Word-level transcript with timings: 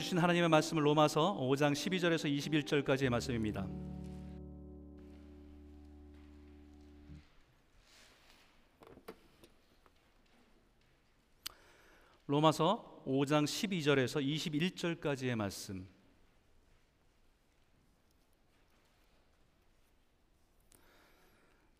주신 0.00 0.16
하나님의 0.16 0.48
말씀을 0.48 0.86
로마서 0.86 1.36
5장 1.38 1.72
12절에서 1.72 2.24
21절까지의 2.34 3.10
말씀입니다. 3.10 3.68
로마서 12.26 13.02
5장 13.06 13.44
12절에서 13.44 14.24
21절까지의 14.24 15.34
말씀. 15.34 15.86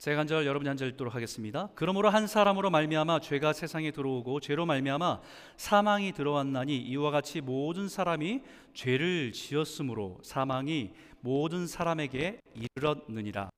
제가 0.00 0.20
한 0.20 0.26
절 0.26 0.46
여러분이 0.46 0.66
한 0.66 0.78
절 0.78 0.88
읽도록 0.88 1.14
하겠습니다. 1.14 1.68
그러므로 1.74 2.08
한 2.08 2.26
사람으로 2.26 2.70
말미암아 2.70 3.20
죄가 3.20 3.52
세상에 3.52 3.90
들어오고 3.90 4.40
죄로 4.40 4.64
말미암아 4.64 5.20
사망이 5.58 6.12
들어왔나니 6.12 6.74
이와 6.78 7.10
같이 7.10 7.42
모든 7.42 7.86
사람이 7.86 8.40
죄를 8.72 9.32
지었으므로 9.32 10.18
사망이 10.22 10.92
모든 11.20 11.66
사람에게 11.66 12.41
이르렀느니라. 12.55 13.50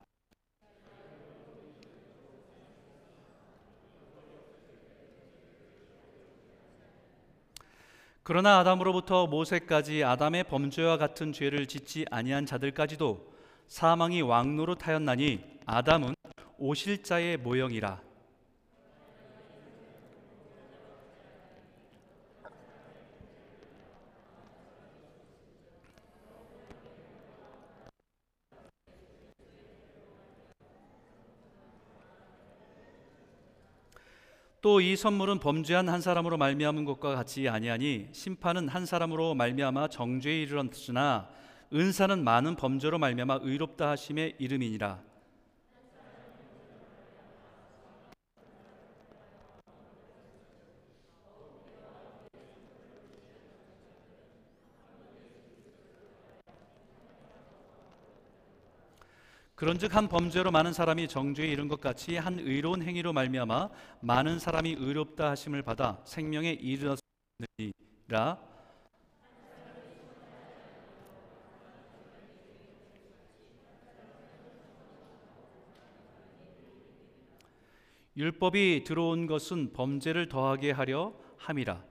그러나 8.24 8.58
아담으로부터 8.58 9.28
모세까지 9.28 10.02
아담의 10.02 10.44
범죄와 10.44 10.96
같은 10.96 11.32
죄를 11.32 11.66
짓지 11.66 12.04
아니한 12.10 12.46
자들까지도 12.46 13.32
사망이 13.68 14.22
왕노릇하였나니 14.22 15.52
아담은 15.66 16.14
오실 16.64 17.02
자의 17.02 17.36
모형이라. 17.38 18.00
또이 34.60 34.94
선물은 34.94 35.40
범죄한 35.40 35.88
한 35.88 36.00
사람으로 36.00 36.36
말미암은 36.36 36.84
것과 36.84 37.16
같이 37.16 37.48
아니하니 37.48 38.10
심판은 38.12 38.68
한 38.68 38.86
사람으로 38.86 39.34
말미암아 39.34 39.88
정죄에 39.88 40.42
이르렀으나 40.42 41.28
은사는 41.72 42.22
많은 42.22 42.54
범죄로 42.54 43.00
말미암아 43.00 43.40
의롭다 43.42 43.90
하심의 43.90 44.36
이름이니라 44.38 45.11
그런즉 59.62 59.94
한 59.94 60.08
범죄로 60.08 60.50
많은 60.50 60.72
사람이 60.72 61.06
정죄에 61.06 61.46
이른 61.46 61.68
것 61.68 61.80
같이 61.80 62.16
한 62.16 62.36
의로운 62.40 62.82
행위로 62.82 63.12
말미암아 63.12 63.68
많은 64.00 64.40
사람이 64.40 64.74
의롭다 64.76 65.30
하심을 65.30 65.62
받아 65.62 66.00
생명에 66.04 66.50
이르렀느니라. 66.50 68.40
율법이 78.16 78.82
들어온 78.84 79.28
것은 79.28 79.72
범죄를 79.72 80.28
더하게 80.28 80.72
하려 80.72 81.14
함이라. 81.36 81.84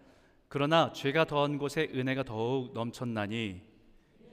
그러나 0.49 0.92
죄가 0.92 1.23
더한 1.23 1.58
곳에 1.58 1.89
은혜가 1.95 2.23
더욱 2.23 2.73
넘쳤나니 2.73 3.70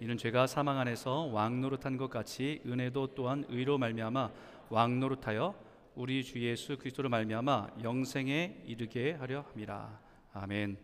이는 0.00 0.16
죄가 0.16 0.46
사망 0.46 0.78
안에서 0.78 1.24
왕 1.24 1.60
노릇한 1.60 1.96
것 1.96 2.08
같이 2.08 2.62
은혜도 2.64 3.16
또한 3.16 3.44
의로 3.48 3.78
말미암아 3.78 4.30
왕 4.70 5.00
노릇하여 5.00 5.56
우리 5.96 6.22
주 6.22 6.40
예수 6.40 6.78
그리스도로 6.78 7.08
말미암아 7.08 7.70
영생에 7.82 8.62
이르게 8.64 9.14
하려 9.14 9.44
함이라. 9.50 10.00
아멘. 10.34 10.78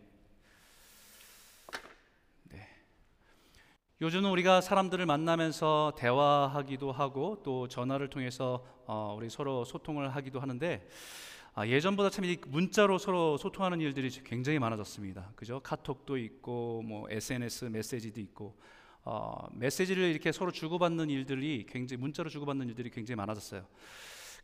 네. 2.50 2.68
요즘은 4.00 4.28
우리가 4.30 4.60
사람들을 4.60 5.06
만나면서 5.06 5.92
대화하기도 5.96 6.90
하고 6.90 7.40
또 7.44 7.68
전화를 7.68 8.10
통해서 8.10 8.66
어, 8.86 9.14
우리 9.16 9.30
서로 9.30 9.64
소통을 9.64 10.12
하기도 10.16 10.40
하는데 10.40 10.88
아, 11.54 11.68
예전보다 11.68 12.10
참 12.10 12.24
문자로 12.48 12.98
서로 12.98 13.36
소통하는 13.36 13.80
일들이 13.80 14.10
굉장히 14.24 14.58
많아졌습니다. 14.58 15.30
그죠? 15.36 15.60
카톡도 15.60 16.16
있고 16.16 16.82
뭐 16.82 17.08
SNS 17.08 17.66
메시지도 17.66 18.20
있고 18.20 18.56
어, 19.06 19.46
메시지를 19.52 20.04
이렇게 20.04 20.32
서로 20.32 20.50
주고받는 20.50 21.10
일들이 21.10 21.66
굉장히 21.68 22.00
문자로 22.00 22.30
주고받는 22.30 22.68
일들이 22.68 22.90
굉장히 22.90 23.16
많아졌어요. 23.16 23.66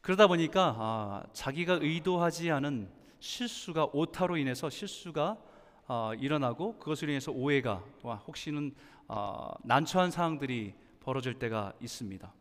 그러다 0.03 0.27
보니까 0.27 0.77
아, 0.79 1.23
자기가 1.33 1.79
의도하지 1.81 2.51
않은 2.51 2.91
실수가 3.21 3.89
오타로 3.93 4.37
인해서 4.37 4.69
실수가 4.69 5.39
어, 5.89 6.13
일어나고 6.19 6.79
그것으로 6.79 7.11
인해서 7.11 7.33
오해가 7.33 7.83
혹시는 8.03 8.75
어, 9.09 9.53
난처한 9.65 10.11
상황들이 10.11 10.75
벌어질 11.01 11.35
때가 11.35 11.73
있습니다. 11.81 12.33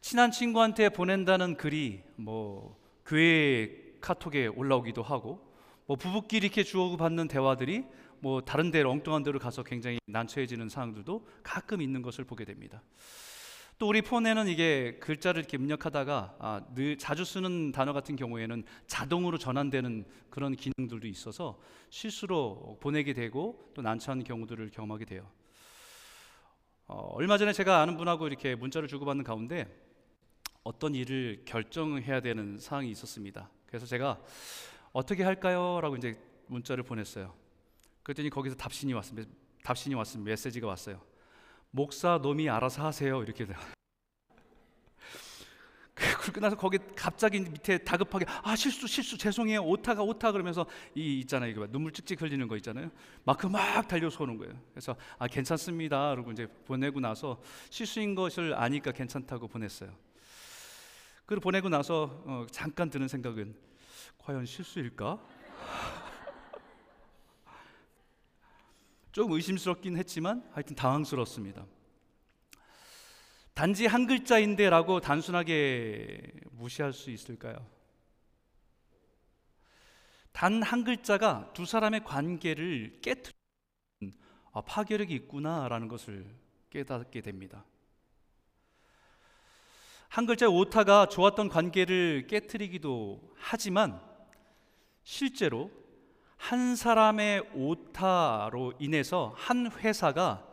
친한 0.00 0.30
친구한테 0.30 0.90
보낸다는 0.90 1.56
글이 1.56 2.02
뭐 2.16 2.78
교회 3.06 3.94
카톡에 4.00 4.46
올라오기도 4.48 5.02
하고 5.02 5.40
뭐 5.86 5.96
부부끼리 5.96 6.46
이렇게 6.46 6.62
주고받는 6.62 7.28
대화들이 7.28 7.84
뭐 8.24 8.40
다른 8.40 8.70
데로 8.70 8.90
엉뚱한 8.90 9.22
데로 9.22 9.38
가서 9.38 9.62
굉장히 9.62 9.98
난처해지는 10.06 10.70
상황들도 10.70 11.26
가끔 11.42 11.82
있는 11.82 12.00
것을 12.00 12.24
보게 12.24 12.46
됩니다. 12.46 12.82
또 13.78 13.86
우리 13.86 14.00
폰에는 14.00 14.48
이게 14.48 14.96
글자를 14.98 15.40
이렇게 15.40 15.58
입력하다가 15.58 16.36
아, 16.38 16.62
늘 16.74 16.96
자주 16.96 17.26
쓰는 17.26 17.70
단어 17.70 17.92
같은 17.92 18.16
경우에는 18.16 18.64
자동으로 18.86 19.36
전환되는 19.36 20.06
그런 20.30 20.56
기능들도 20.56 21.06
있어서 21.06 21.60
실수로 21.90 22.78
보내게 22.80 23.12
되고 23.12 23.70
또 23.74 23.82
난처한 23.82 24.24
경우들을 24.24 24.70
경험하게 24.70 25.04
돼요. 25.04 25.30
어, 26.86 27.10
얼마 27.12 27.36
전에 27.36 27.52
제가 27.52 27.82
아는 27.82 27.98
분하고 27.98 28.26
이렇게 28.26 28.54
문자를 28.54 28.88
주고받는 28.88 29.22
가운데 29.22 29.68
어떤 30.62 30.94
일을 30.94 31.42
결정해야 31.44 32.22
되는 32.22 32.58
상황이 32.58 32.90
있었습니다. 32.90 33.50
그래서 33.66 33.84
제가 33.84 34.18
어떻게 34.94 35.24
할까요? 35.24 35.80
라고 35.82 35.96
이제 35.96 36.18
문자를 36.46 36.84
보냈어요. 36.84 37.43
그랬더니 38.04 38.30
거기서 38.30 38.54
답신이 38.54 38.92
왔습니다. 38.92 39.28
답신이 39.64 39.94
왔습니다. 39.96 40.30
메시지가 40.30 40.68
왔어요. 40.68 41.00
목사 41.70 42.18
놈이 42.22 42.48
알아서 42.48 42.84
하세요. 42.84 43.22
이렇게 43.22 43.46
그 45.94 46.32
끝나서 46.32 46.56
거기 46.56 46.78
갑자기 46.94 47.40
밑에 47.40 47.78
다급하게 47.78 48.26
아 48.42 48.54
실수 48.56 48.86
실수 48.86 49.16
죄송해요. 49.16 49.62
오타가 49.62 50.02
오타 50.02 50.32
그러면서 50.32 50.66
이 50.94 51.20
있잖아요. 51.20 51.50
이거 51.50 51.66
눈물 51.66 51.92
찍찍 51.92 52.20
흘리는 52.20 52.46
거 52.46 52.56
있잖아요. 52.56 52.90
마크 53.24 53.46
막 53.46 53.88
달려서 53.88 54.24
오는 54.24 54.36
거예요. 54.36 54.54
그래서 54.72 54.96
아 55.18 55.26
괜찮습니다. 55.26 56.10
그러고 56.10 56.30
이제 56.32 56.46
보내고 56.66 57.00
나서 57.00 57.40
실수인 57.70 58.14
것을 58.14 58.54
아니까 58.54 58.92
괜찮다고 58.92 59.48
보냈어요. 59.48 59.90
그리고 61.26 61.40
보내고 61.40 61.70
나서 61.70 62.22
어, 62.26 62.46
잠깐 62.50 62.90
드는 62.90 63.08
생각은 63.08 63.54
과연 64.18 64.44
실수일까 64.44 65.18
좀 69.14 69.30
의심스럽긴 69.30 69.96
했지만 69.96 70.42
하여튼 70.52 70.74
당황스럽습니다. 70.74 71.64
단지 73.54 73.86
한 73.86 74.08
글자인데라고 74.08 74.98
단순하게 75.00 76.32
무시할 76.50 76.92
수 76.92 77.12
있을까요? 77.12 77.64
단 80.32 80.64
한 80.64 80.82
글자가 80.82 81.52
두 81.52 81.64
사람의 81.64 82.02
관계를 82.02 82.98
깨뜨리는 83.02 84.18
아, 84.50 84.62
파괴력이 84.62 85.14
있구나라는 85.14 85.86
것을 85.86 86.26
깨닫게 86.70 87.20
됩니다. 87.20 87.64
한 90.08 90.26
글자의 90.26 90.50
오타가 90.50 91.06
좋았던 91.06 91.50
관계를 91.50 92.26
깨뜨리기도 92.26 93.32
하지만 93.36 94.02
실제로 95.04 95.70
한 96.44 96.76
사람의 96.76 97.52
오타로 97.54 98.74
인해서 98.78 99.32
한 99.34 99.70
회사가 99.72 100.46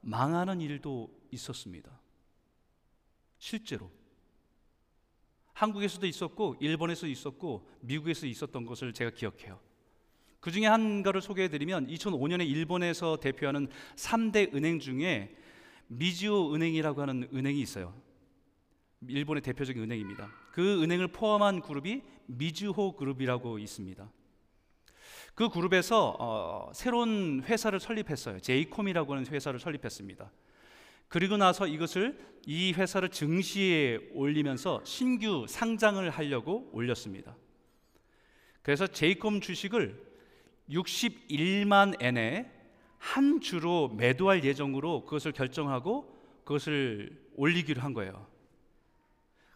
망하는 0.00 0.60
일도 0.60 1.08
있었습니다. 1.30 1.88
실제로. 3.38 3.88
한국에서도 5.52 6.04
있었고, 6.04 6.56
일본에서 6.58 7.06
있었고, 7.06 7.70
미국에서 7.80 8.26
있었던 8.26 8.66
것을 8.66 8.92
제가 8.92 9.10
기억해요. 9.12 9.60
그 10.40 10.50
중에 10.50 10.66
한 10.66 11.04
가를 11.04 11.22
소개해 11.22 11.48
드리면 11.48 11.86
2005년에 11.86 12.44
일본에서 12.44 13.18
대표하는 13.18 13.68
3대 13.94 14.52
은행 14.52 14.80
중에 14.80 15.36
미지오 15.86 16.56
은행이라고 16.56 17.02
하는 17.02 17.28
은행이 17.32 17.60
있어요. 17.60 17.94
일본의 19.06 19.42
대표적인 19.42 19.80
은행입니다. 19.80 20.28
그 20.50 20.82
은행을 20.82 21.06
포함한 21.06 21.60
그룹이 21.60 22.02
미즈호 22.26 22.96
그룹이라고 22.96 23.60
있습니다. 23.60 24.10
그 25.36 25.50
그룹에서 25.50 26.16
어, 26.18 26.70
새로운 26.72 27.42
회사를 27.44 27.78
설립했어요. 27.78 28.40
제이콤이라고 28.40 29.12
하는 29.12 29.26
회사를 29.26 29.60
설립했습니다. 29.60 30.32
그리고 31.08 31.36
나서 31.36 31.66
이것을 31.66 32.18
이 32.46 32.72
회사를 32.72 33.10
증시에 33.10 33.98
올리면서 34.14 34.80
신규 34.84 35.44
상장을 35.46 36.08
하려고 36.08 36.70
올렸습니다. 36.72 37.36
그래서 38.62 38.86
제이콤 38.86 39.42
주식을 39.42 40.02
61만 40.70 42.02
엔에 42.02 42.50
한 42.96 43.42
주로 43.42 43.88
매도할 43.88 44.42
예정으로 44.42 45.04
그것을 45.04 45.32
결정하고 45.32 46.16
그것을 46.44 47.14
올리기로 47.36 47.82
한 47.82 47.92
거예요. 47.92 48.26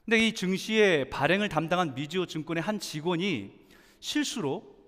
근데 0.05 0.26
이 0.26 0.35
증시의 0.35 1.09
발행을 1.09 1.49
담당한 1.49 1.94
미지오 1.94 2.26
증권의 2.26 2.62
한 2.62 2.79
직원이 2.79 3.59
실수로 4.00 4.80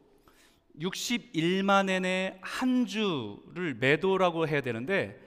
61만 0.79 1.91
엔의 1.91 2.39
한 2.41 2.87
주를 2.87 3.75
매도라고 3.75 4.49
해야 4.49 4.61
되는데 4.61 5.21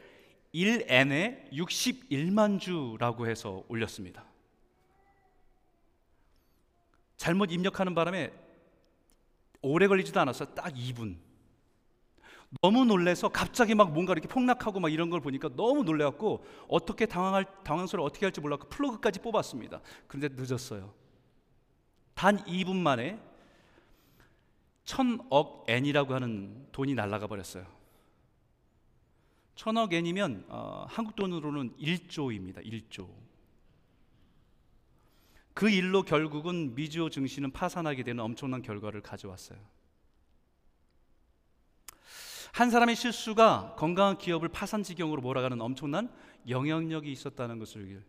1엔에 0.53 1.51
61만 1.51 2.59
주라고 2.59 3.27
해서 3.27 3.63
올렸습니다. 3.68 4.25
잘못 7.18 7.51
입력하는 7.51 7.94
바람에 7.95 8.31
오래 9.62 9.88
걸리지도 9.88 10.19
않았어요. 10.19 10.53
딱 10.53 10.74
2분. 10.74 11.18
너무 12.62 12.86
놀래서 12.86 13.30
갑자기 13.30 13.75
막 13.75 13.92
뭔가 13.92 14.13
이렇게 14.13 14.27
폭락하고 14.27 14.80
막 14.80 14.92
이런 14.92 15.09
걸 15.09 15.19
보니까 15.19 15.50
너무 15.56 15.83
놀래갖고 15.83 16.45
어떻게 16.68 17.06
당황할 17.06 17.45
당황스러워 17.63 18.07
어떻게 18.07 18.25
할지 18.25 18.39
몰라서 18.39 18.65
플러그까지 18.69 19.19
뽑았습니다. 19.19 19.81
그런데 20.07 20.30
늦었어요. 20.42 20.94
단 22.13 22.38
2분 22.45 22.77
만에 22.77 23.19
천억 24.85 25.65
엔이라고 25.67 26.13
하는 26.13 26.67
돈이 26.71 26.93
날아가 26.93 27.27
버렸어요. 27.27 27.65
천억 29.55 29.93
엔이면 29.93 30.45
어, 30.49 30.85
한국 30.87 31.15
돈으로는 31.15 31.75
1조입니다. 31.77 32.63
1조. 32.63 33.09
그 35.53 35.69
일로 35.69 36.03
결국은 36.03 36.75
미주오 36.75 37.09
증시는 37.09 37.51
파산하게 37.51 38.03
되는 38.03 38.23
엄청난 38.23 38.61
결과를 38.61 39.01
가져왔어요. 39.01 39.57
한 42.51 42.69
사람의 42.69 42.95
실수가 42.95 43.75
건강한 43.77 44.17
기업을 44.17 44.49
파산 44.49 44.83
지경으로 44.83 45.21
몰아가는 45.21 45.59
엄청난 45.61 46.13
영향력이 46.47 47.11
있었다는 47.11 47.59
것을 47.59 48.03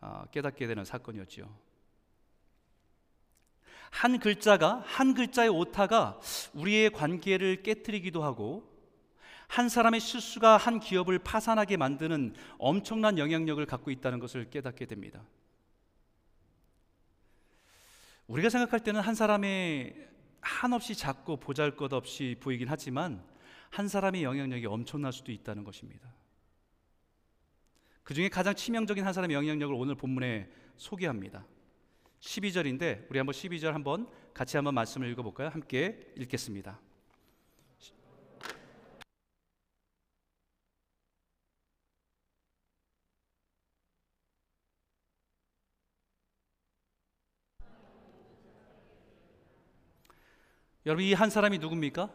아, 0.00 0.26
깨닫게 0.30 0.66
되는 0.66 0.84
사건이었지요. 0.84 1.63
한 3.94 4.18
글자가 4.18 4.82
한 4.84 5.14
글자의 5.14 5.48
오타가 5.48 6.18
우리의 6.52 6.90
관계를 6.90 7.62
깨뜨리기도 7.62 8.24
하고 8.24 8.68
한 9.46 9.68
사람의 9.68 10.00
실수가 10.00 10.56
한 10.56 10.80
기업을 10.80 11.20
파산하게 11.20 11.76
만드는 11.76 12.34
엄청난 12.58 13.18
영향력을 13.18 13.64
갖고 13.66 13.92
있다는 13.92 14.18
것을 14.18 14.50
깨닫게 14.50 14.86
됩니다. 14.86 15.22
우리가 18.26 18.48
생각할 18.48 18.80
때는 18.80 19.00
한 19.00 19.14
사람의 19.14 19.94
한없이 20.40 20.96
작고 20.96 21.36
보잘것없이 21.36 22.36
보이긴 22.40 22.68
하지만 22.68 23.22
한 23.70 23.86
사람의 23.86 24.24
영향력이 24.24 24.66
엄청날 24.66 25.12
수도 25.12 25.30
있다는 25.30 25.62
것입니다. 25.62 26.12
그 28.02 28.12
중에 28.12 28.28
가장 28.28 28.56
치명적인 28.56 29.06
한 29.06 29.12
사람의 29.12 29.36
영향력을 29.36 29.72
오늘 29.72 29.94
본문에 29.94 30.50
소개합니다. 30.78 31.46
12절인데 32.24 33.06
우리 33.10 33.18
한번 33.18 33.34
12절 33.34 33.72
한번 33.72 34.08
같이 34.32 34.56
한번 34.56 34.74
말씀을 34.74 35.08
읽어 35.10 35.22
볼까요? 35.22 35.48
함께 35.50 36.12
읽겠습니다. 36.16 36.80
여러분 50.86 51.04
이 51.04 51.14
한 51.14 51.30
사람이 51.30 51.58
누굽니까? 51.58 52.10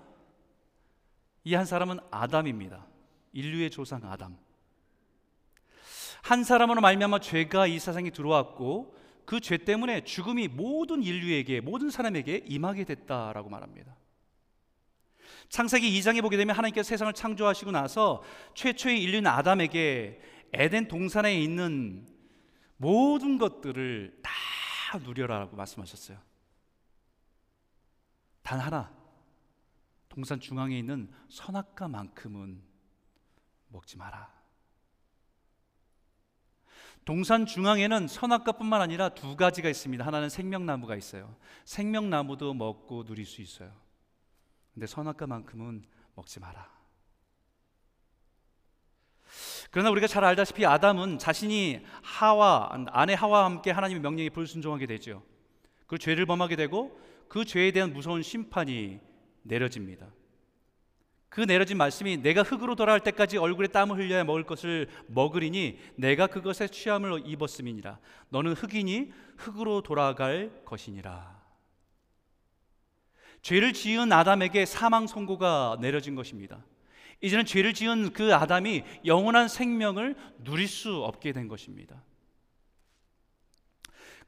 이 1.45 1.56
한 1.56 1.65
사람은 1.65 2.00
아담입니다. 2.11 2.85
인류의 3.33 3.71
조상 3.71 4.01
아담. 4.03 4.38
한 6.21 6.44
사람으로 6.44 6.81
말미암아 6.81 7.19
죄가 7.19 7.65
이 7.67 7.79
세상에 7.79 8.09
들어왔고 8.09 8.95
그 9.30 9.40
죄 9.40 9.58
때문에 9.58 10.04
죽음이 10.06 10.48
모든 10.48 11.04
인류에게 11.04 11.62
모든 11.62 11.92
사람에게 11.92 12.46
임하게 12.48 12.84
됐다라고 12.84 13.48
말합니다. 13.48 13.96
창세기 15.50 15.88
2장에 16.00 16.24
보게 16.24 16.36
되면 16.36 16.56
하나님께서 16.56 16.88
세상을 16.88 17.14
창조하시고 17.14 17.70
나서 17.70 18.24
최초의 18.56 19.04
인류인 19.04 19.28
아담에게 19.28 20.20
에덴 20.52 20.88
동산에 20.88 21.40
있는 21.40 22.08
모든 22.78 23.38
것들을 23.38 24.20
다 24.24 24.98
누려라라고 24.98 25.56
말씀하셨어요. 25.56 26.18
단 28.42 28.60
하나 28.60 28.92
동산 30.08 30.40
중앙에 30.40 30.76
있는 30.76 31.08
선악과만큼은 31.30 32.64
먹지 33.68 33.96
마라. 33.96 34.38
동산 37.09 37.47
중앙에는 37.47 38.07
선악과뿐만 38.07 38.81
아니라 38.81 39.09
두 39.09 39.35
가지가 39.35 39.67
있습니다. 39.67 40.06
하나는 40.06 40.29
생명나무가 40.29 40.95
있어요. 40.95 41.35
생명나무도 41.65 42.53
먹고 42.53 43.03
누릴 43.03 43.25
수 43.25 43.41
있어요. 43.41 43.71
근데 44.75 44.85
선악과만큼은 44.85 45.85
먹지 46.13 46.39
마라. 46.39 46.69
그러나 49.71 49.89
우리가 49.89 50.06
잘 50.06 50.23
알다시피 50.23 50.67
아담은 50.67 51.17
자신이 51.17 51.83
하와 52.03 52.69
아내 52.91 53.15
하와와 53.15 53.45
함께 53.45 53.71
하나님의 53.71 54.03
명령에 54.03 54.29
불순종하게 54.29 54.85
되죠. 54.85 55.23
그 55.88 55.97
죄를 55.97 56.27
범하게 56.27 56.57
되고 56.57 57.01
그 57.27 57.44
죄에 57.44 57.71
대한 57.71 57.91
무서운 57.91 58.21
심판이 58.21 59.00
내려집니다. 59.41 60.06
그 61.30 61.42
내려진 61.42 61.78
말씀이 61.78 62.18
내가 62.18 62.42
흙으로 62.42 62.76
돌아갈 62.76 63.00
때까지 63.00 63.38
얼굴에 63.38 63.68
땀을 63.68 63.98
흘려야 63.98 64.24
먹을 64.24 64.44
것을 64.44 64.88
먹으리니 65.08 65.78
내가 65.96 66.28
그것에 66.28 66.68
취함을 66.68 67.22
입었음이니라. 67.26 68.00
너는 68.30 68.54
흙이니 68.54 69.14
흙으로 69.38 69.81
돌아갈 69.81 70.52
것이니라. 70.66 71.40
죄를 73.42 73.74
지은 73.74 74.12
아담에게 74.12 74.66
사망 74.66 75.08
선고가 75.08 75.78
내려진 75.80 76.16
것입니다. 76.16 76.66
이제는 77.22 77.46
죄를 77.46 77.74
지은 77.74 78.12
그 78.14 78.34
아담이 78.34 78.84
영원한 79.06 79.48
생명을 79.48 80.16
누릴 80.44 80.68
수 80.68 81.04
없게 81.04 81.31
된 81.31 81.48
것입니다. 81.48 82.04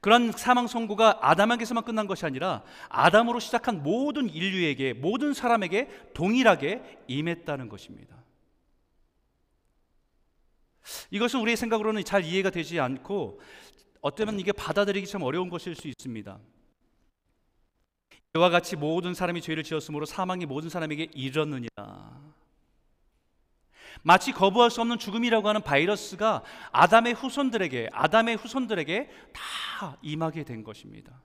그런 0.02 0.32
사망 0.32 0.66
선고가 0.66 1.20
아담에게서만 1.22 1.84
끝난 1.84 2.08
것이 2.08 2.26
아니라 2.26 2.64
아담으로 2.88 3.38
시작한 3.38 3.84
모든 3.84 4.28
인류에게 4.28 4.94
모든 4.94 5.32
사람에게 5.32 6.10
동일하게 6.12 7.04
임했다는 7.06 7.68
것입니다. 7.68 8.16
이것은 11.12 11.38
우리의 11.38 11.56
생각으로는 11.56 12.02
잘 12.02 12.24
이해가 12.24 12.50
되지 12.50 12.80
않고 12.80 13.40
어쩌면 14.00 14.40
이게 14.40 14.50
받아들이기 14.50 15.06
참 15.06 15.22
어려운 15.22 15.48
것일 15.48 15.76
수 15.76 15.86
있습니다. 15.86 16.36
이와 18.34 18.50
같이 18.50 18.74
모든 18.74 19.14
사람이 19.14 19.40
죄를 19.40 19.62
지었으므로 19.62 20.04
사망이 20.04 20.46
모든 20.46 20.68
사람에게 20.68 21.10
이르느니라. 21.14 22.20
마치 24.02 24.32
거부할 24.32 24.70
수 24.70 24.80
없는 24.80 24.98
죽음이라고 24.98 25.48
하는 25.48 25.62
바이러스가 25.62 26.42
아담의 26.72 27.14
후손들에게 27.14 27.90
아담의 27.92 28.36
후손들에게 28.36 29.10
다 29.32 29.98
임하게 30.02 30.44
된 30.44 30.62
것입니다. 30.62 31.22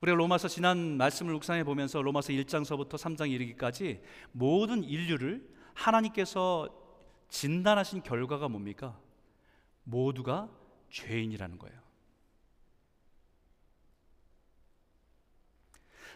우리가 0.00 0.16
로마서 0.16 0.48
지난 0.48 0.98
말씀을 0.98 1.32
묵상해 1.32 1.64
보면서 1.64 2.02
로마서 2.02 2.32
1장서부터 2.34 2.94
3장 2.94 3.30
이르기까지 3.30 4.02
모든 4.32 4.84
인류를 4.84 5.48
하나님께서 5.72 6.68
진단하신 7.30 8.02
결과가 8.02 8.48
뭡니까? 8.48 8.98
모두가 9.82 10.50
죄인이라는 10.90 11.58
거예요. 11.58 11.80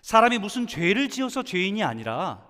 사람이 0.02 0.38
무슨 0.38 0.66
죄를 0.66 1.08
지어서 1.08 1.42
죄인이 1.42 1.82
아니라 1.82 2.46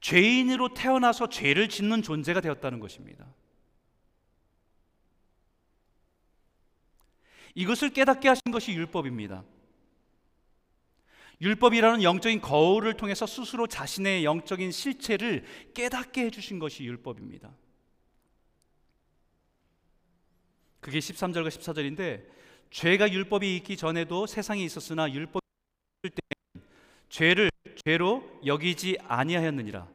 죄인으로 0.00 0.74
태어나서 0.74 1.28
죄를 1.28 1.68
짓는 1.68 2.02
존재가 2.02 2.40
되었다는 2.40 2.80
것입니다. 2.80 3.26
이것을 7.54 7.90
깨닫게 7.90 8.28
하신 8.28 8.52
것이 8.52 8.72
율법입니다. 8.72 9.44
율법이라는 11.40 12.02
영적인 12.02 12.40
거울을 12.40 12.94
통해서 12.94 13.26
스스로 13.26 13.66
자신의 13.66 14.24
영적인 14.24 14.70
실체를 14.70 15.44
깨닫게 15.74 16.26
해주신 16.26 16.58
것이 16.58 16.84
율법입니다. 16.84 17.52
그게 20.80 20.98
13절과 20.98 21.48
14절인데 21.48 22.26
죄가 22.70 23.10
율법이 23.10 23.56
있기 23.56 23.76
전에도 23.76 24.26
세상에 24.26 24.62
있었으나 24.62 25.10
율법이 25.10 25.47
때 26.02 26.60
죄를 27.08 27.50
죄로 27.84 28.22
여기지 28.46 28.98
아니하였느니라. 29.06 29.88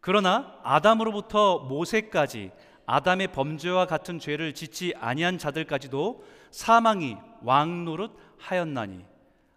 그러나 0.00 0.58
아담으로부터 0.62 1.60
모세까지 1.60 2.50
아담의 2.86 3.32
범죄와 3.32 3.86
같은 3.86 4.18
죄를 4.18 4.52
짓지 4.52 4.92
아니한 4.98 5.38
자들까지도 5.38 6.24
사망이 6.50 7.16
왕 7.42 7.84
노릇 7.84 8.12
하였나니 8.38 9.04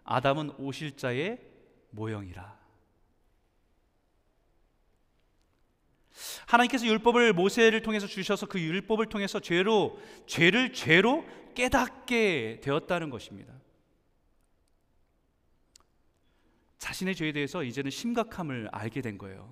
아담은 0.04 0.52
오실자의 0.58 1.40
모형이라. 1.90 2.54
하나님께서 6.46 6.86
율법을 6.86 7.32
모세를 7.32 7.82
통해서 7.82 8.06
주셔서 8.06 8.46
그 8.46 8.60
율법을 8.60 9.06
통해서 9.06 9.40
죄로 9.40 9.98
죄를 10.26 10.72
죄로 10.72 11.24
깨닫게 11.54 12.60
되었다는 12.62 13.10
것입니다. 13.10 13.52
자신의 16.84 17.14
죄에 17.14 17.32
대해서 17.32 17.62
이제는 17.62 17.90
심각함을 17.90 18.68
알게 18.70 19.00
된 19.00 19.16
거예요. 19.16 19.48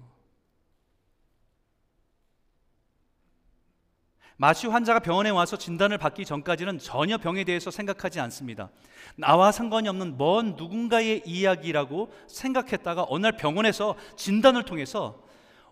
마치 4.37 4.67
환자가 4.67 4.99
병원에 4.99 5.31
와서 5.31 5.57
진단을 5.57 5.97
받기 5.97 6.27
전까지는 6.27 6.79
전혀 6.79 7.17
병에 7.17 7.45
대해서 7.45 7.71
생각하지 7.71 8.21
않습니다. 8.21 8.69
나와 9.17 9.51
상관이 9.51 9.89
없는 9.89 10.19
먼 10.19 10.57
누군가의 10.57 11.23
이야기라고 11.25 12.13
생각했다가 12.27 13.07
어느 13.09 13.23
날 13.23 13.37
병원에서 13.39 13.97
진단을 14.15 14.65
통해서 14.65 15.27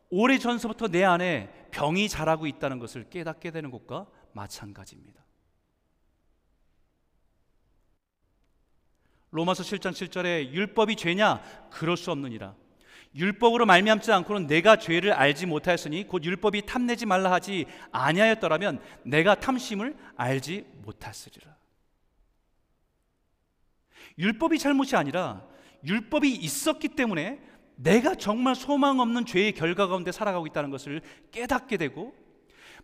오래 0.08 0.38
전서부터 0.38 0.88
내 0.88 1.04
안에 1.04 1.68
병이 1.72 2.08
자라고 2.08 2.46
있다는 2.46 2.78
것을 2.78 3.10
깨닫게 3.10 3.50
되는 3.50 3.70
것과 3.70 4.06
마찬가지입니다. 4.32 5.22
로마서 9.30 9.62
7장 9.62 9.90
7절에 9.92 10.52
율법이 10.52 10.96
죄냐? 10.96 11.42
그럴 11.70 11.96
수 11.96 12.10
없느니라. 12.10 12.54
율법으로 13.14 13.66
말미암지 13.66 14.12
않고는 14.12 14.46
내가 14.46 14.76
죄를 14.76 15.12
알지 15.12 15.46
못하였으니 15.46 16.06
곧 16.06 16.24
율법이 16.24 16.66
탐내지 16.66 17.06
말라 17.06 17.32
하지 17.32 17.66
아니하였더라면 17.90 18.80
내가 19.02 19.34
탐심을 19.34 19.96
알지 20.16 20.66
못했으리라. 20.82 21.56
율법이 24.18 24.58
잘못이 24.58 24.96
아니라 24.96 25.44
율법이 25.84 26.30
있었기 26.30 26.88
때문에 26.88 27.40
내가 27.76 28.14
정말 28.14 28.54
소망 28.54 29.00
없는 29.00 29.24
죄의 29.26 29.52
결과 29.52 29.86
가운데 29.86 30.12
살아가고 30.12 30.46
있다는 30.46 30.70
것을 30.70 31.00
깨닫게 31.30 31.78
되고 31.78 32.14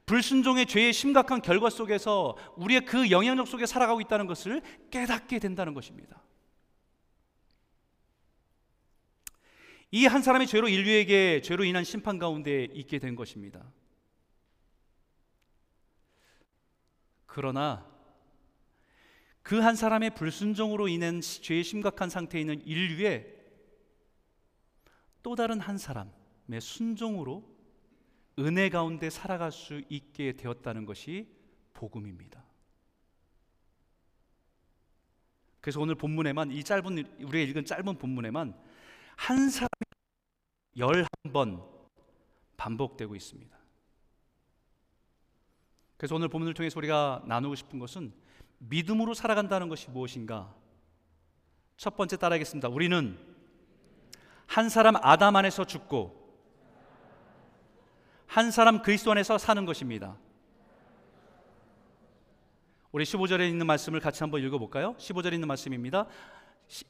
불순종의 0.07 0.67
죄의 0.67 0.93
심각한 0.93 1.43
결과 1.43 1.69
속에서 1.69 2.37
우리의 2.57 2.85
그 2.85 3.11
영향력 3.11 3.47
속에 3.47 3.67
살아가고 3.67 4.01
있다는 4.01 4.27
것을 4.27 4.63
깨닫게 4.91 5.39
된다는 5.39 5.75
것입니다. 5.75 6.23
이 9.93 10.07
한 10.07 10.23
사람의 10.23 10.47
죄로 10.47 10.69
인류에게 10.69 11.41
죄로 11.43 11.65
인한 11.65 11.85
심판 11.85 12.19
가운데 12.19 12.65
있게 12.65 12.99
된 12.99 13.15
것입니다. 13.15 13.65
그러나 17.27 17.87
그 19.43 19.61
한 19.61 19.77
사람의 19.77 20.15
불순종으로 20.15 20.89
인한 20.89 21.21
죄의 21.21 21.63
심각한 21.63 22.11
상태에 22.11 22.41
있는 22.41 22.61
인류의 22.67 23.33
또 25.23 25.37
다른 25.37 25.61
한 25.61 25.79
사람의 25.79 26.61
순종으로 26.61 27.45
은혜 28.39 28.69
가운데 28.69 29.09
살아갈 29.09 29.53
수 29.53 29.83
있게 29.89 30.33
되었다는 30.33 30.85
것이 30.85 31.29
복음입니다. 31.75 32.45
그래서 35.61 35.81
오늘 35.81 35.95
본문에만 35.95 36.51
이 36.53 36.63
짧은 36.63 36.99
우리가 37.23 37.39
읽은 37.39 37.65
짧은 37.65 37.99
본문에만 37.99 38.66
한 39.17 39.51
사람이 39.51 39.69
열한 40.77 41.07
번 41.33 41.63
반복되고 42.57 43.17
있습니다. 43.17 43.57
그래서 45.97 46.15
오늘 46.15 46.29
본문을 46.29 46.55
통해서 46.55 46.79
우리가 46.79 47.23
나누고 47.27 47.55
싶은 47.55 47.79
것은 47.79 48.13
믿음으로 48.59 49.15
살아간다는 49.15 49.69
것이 49.69 49.91
무엇인가? 49.91 50.55
첫 51.77 51.97
번째 51.97 52.17
따라하겠습니다. 52.17 52.69
우리는 52.69 53.19
한 54.47 54.69
사람 54.69 54.97
아담 54.97 55.37
안에서 55.37 55.65
죽고 55.65 56.25
한 58.27 58.51
사람 58.51 58.83
그리스도 58.83 59.11
안에서 59.11 59.39
사는 59.39 59.65
것입니다. 59.65 60.17
우리 62.93 63.05
15절에 63.05 63.49
있는 63.49 63.67
말씀을 63.67 64.01
같이 64.01 64.23
한번 64.23 64.43
읽어 64.43 64.59
볼까요? 64.59 64.95
15절에 64.99 65.35
있는 65.35 65.49
말씀입니다. 65.49 66.07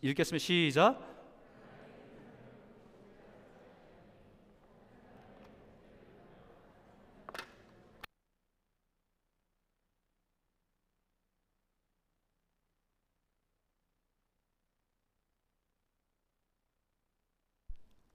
읽겠습니다. 0.02 0.42
시작. 0.44 1.15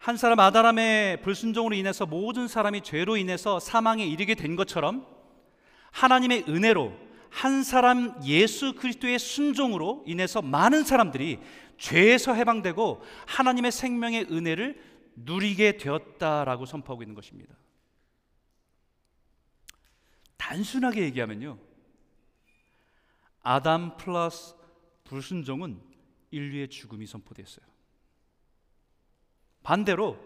한 0.02 0.18
사람 0.18 0.40
아다람의 0.40 1.22
불순종으로 1.22 1.76
인해서 1.76 2.08
모든 2.08 2.48
사람이 2.48 2.82
죄로 2.82 3.18
인해서 3.18 3.60
사망에 3.60 4.04
이르게 4.04 4.34
된 4.34 4.56
것처럼 4.56 5.06
하나님의 5.92 6.46
은혜로 6.50 6.98
한 7.30 7.62
사람 7.62 8.20
예수 8.26 8.74
그리스도의 8.74 9.20
순종으로 9.20 10.04
인해서 10.08 10.42
많은 10.42 10.86
사람들이 10.86 11.40
죄에서 11.78 12.34
해방되고 12.34 13.04
하나님의 13.28 13.72
생명의 13.72 14.26
은혜를 14.32 14.82
누리게 15.18 15.78
되었다라고 15.78 16.66
선포하고 16.66 17.04
있는 17.04 17.14
것입니다. 17.14 17.56
단순하게 20.38 21.04
얘기하면요. 21.04 21.60
아담 23.44 23.98
플러스 23.98 24.56
불순종은 25.04 25.80
인류의 26.32 26.70
죽음이 26.70 27.06
선포됐어요. 27.06 27.71
반대로 29.64 30.18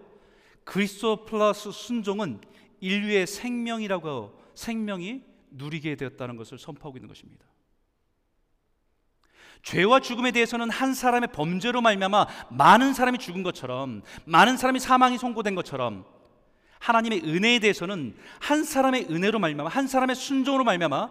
그리스도 0.63 1.25
플러스 1.25 1.71
순종은 1.71 2.41
인류의 2.79 3.27
생명이라고 3.27 4.39
생명이 4.55 5.23
누리게 5.51 5.95
되었다는 5.95 6.35
것을 6.35 6.57
선포하고 6.57 6.97
있는 6.97 7.07
것입니다. 7.07 7.45
죄와 9.63 9.99
죽음에 9.99 10.31
대해서는 10.31 10.69
한 10.69 10.93
사람의 10.93 11.29
범죄로 11.31 11.81
말미암아 11.81 12.27
많은 12.51 12.93
사람이 12.93 13.17
죽은 13.17 13.41
것처럼 13.41 14.03
많은 14.25 14.57
사람이 14.57 14.79
사망이 14.79 15.17
선고된 15.17 15.55
것처럼 15.55 16.05
하나님의 16.79 17.21
은혜에 17.23 17.59
대해서는 17.59 18.15
한 18.39 18.63
사람의 18.63 19.07
은혜로 19.09 19.39
말미암아 19.39 19.69
한 19.69 19.87
사람의 19.87 20.15
순종으로 20.15 20.63
말미암아 20.65 21.09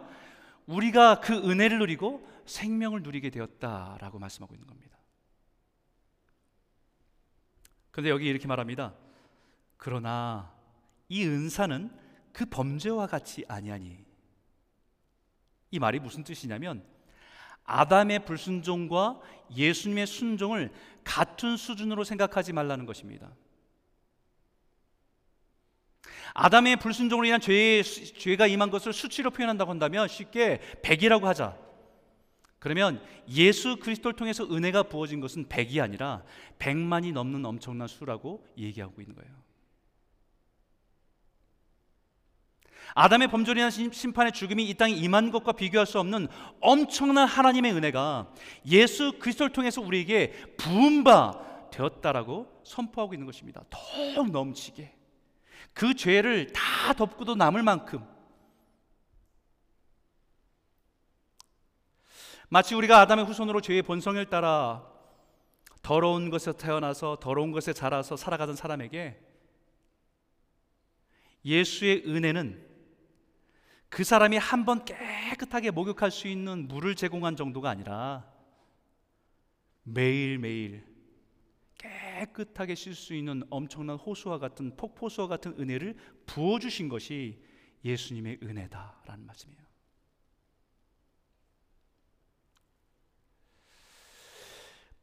우리가 0.67 1.21
그 1.21 1.35
은혜를 1.35 1.79
누리고 1.81 2.27
생명을 2.47 3.03
누리게 3.03 3.31
되었다라고 3.31 4.19
말씀하고 4.19 4.55
있는 4.55 4.69
겁니다. 4.69 4.99
그런데 7.95 8.11
여기 8.11 8.27
이렇게 8.27 8.49
말합니다. 8.49 8.93
그러나 9.77 10.53
이 11.09 11.25
은사는 11.25 11.97
그 12.33 12.45
범죄와 12.45 13.07
같이 13.07 13.45
아니하니. 13.47 14.05
이 15.71 15.79
말이 15.79 16.01
무슨 16.01 16.25
뜻이냐면 16.25 16.85
아담의 17.63 18.25
불순종과 18.25 19.21
예수님의 19.55 20.09
순종을 20.09 20.73
같은 21.05 21.57
수준으로 21.57 22.03
생각하지 22.03 22.53
말라는 22.53 22.85
것입니다. 22.85 23.33
아담의 26.33 26.81
불순종으로 26.81 27.29
인한 27.29 27.41
죄, 27.41 27.81
죄가 27.85 28.49
임한 28.49 28.71
것을 28.71 28.93
수치로 28.93 29.31
표현한다고 29.31 29.71
한다면 29.71 30.09
쉽게 30.09 30.59
100이라고 30.83 31.23
하자. 31.23 31.64
그러면 32.65 32.99
예수 33.29 33.77
그리스도를 33.77 34.17
통해서 34.17 34.43
은혜가 34.43 34.85
부어진 34.85 35.21
것은 35.21 35.51
100이 35.51 35.83
아니라 35.83 36.23
100만이 36.59 37.13
넘는 37.13 37.45
엄청난 37.45 37.87
수라고 37.87 38.43
얘기하고 38.57 39.03
있는 39.03 39.15
거예요. 39.15 39.31
아담의 42.95 43.29
범죄로 43.29 43.69
심판의 43.69 44.33
죽음이 44.33 44.67
이 44.67 44.73
땅에 44.73 44.95
임한 44.95 45.31
것과 45.31 45.53
비교할 45.53 45.85
수 45.85 45.99
없는 45.99 46.27
엄청난 46.63 47.29
하나님의 47.29 47.75
은혜가 47.75 48.33
예수 48.69 49.19
그리스도를 49.19 49.53
통해서 49.53 49.83
우리에게 49.83 50.33
부은 50.57 51.05
바 51.05 51.69
되었다라고 51.71 52.63
선포하고 52.65 53.13
있는 53.13 53.27
것입니다. 53.27 53.63
더욱 53.69 54.31
넘치게 54.31 54.91
그 55.75 55.93
죄를 55.93 56.51
다 56.55 56.95
덮고도 56.95 57.35
남을 57.35 57.63
만큼 57.63 58.14
마치 62.55 62.77
우리가 62.77 63.01
아담의 63.01 63.25
후손으로 63.25 63.61
죄의 63.61 63.83
본성을 63.83 64.25
따라 64.27 64.89
더러운 65.83 66.31
것에 66.31 66.53
태어나서 66.53 67.19
더러운 67.21 67.51
것에 67.51 67.73
자라서 67.73 68.17
살아가던 68.17 68.55
사람에게 68.55 69.21
예수의 71.45 72.05
은혜는 72.07 72.65
그 73.89 74.05
사람이 74.05 74.37
한 74.37 74.65
번 74.65 74.85
깨끗하게 74.85 75.73
목욕할 75.73 76.13
수 76.13 76.29
있는 76.29 76.69
물을 76.69 76.95
제공한 76.95 77.35
정도가 77.35 77.71
아니라 77.71 78.25
매일매일 79.83 80.87
깨끗하게 81.77 82.77
쉴 82.77 82.95
수 82.95 83.15
있는 83.15 83.43
엄청난 83.51 83.97
호수와 83.97 84.39
같은 84.39 84.77
폭포수와 84.77 85.27
같은 85.27 85.59
은혜를 85.59 85.97
부어 86.25 86.61
주신 86.61 86.89
것이 86.89 87.43
예수님의 87.85 88.39
은혜다라는 88.45 89.27
말씀이에요. 89.27 89.74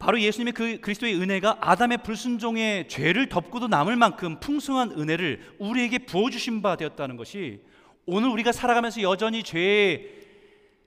바로 0.02 0.20
예수님의 0.20 0.52
그 0.52 0.80
그리스도의 0.80 1.14
은혜가 1.14 1.58
아담의 1.60 1.98
불순종의 2.02 2.88
죄를 2.88 3.28
덮고도 3.28 3.68
남을 3.68 3.94
만큼 3.94 4.40
풍성한 4.40 4.98
은혜를 4.98 5.54
우리에게 5.60 5.98
부어 5.98 6.28
주신 6.28 6.60
바 6.60 6.74
되었다는 6.74 7.16
것이 7.16 7.64
오늘 8.04 8.28
우리가 8.30 8.50
살아가면서 8.50 9.00
여전히 9.02 9.44
죄의 9.44 10.10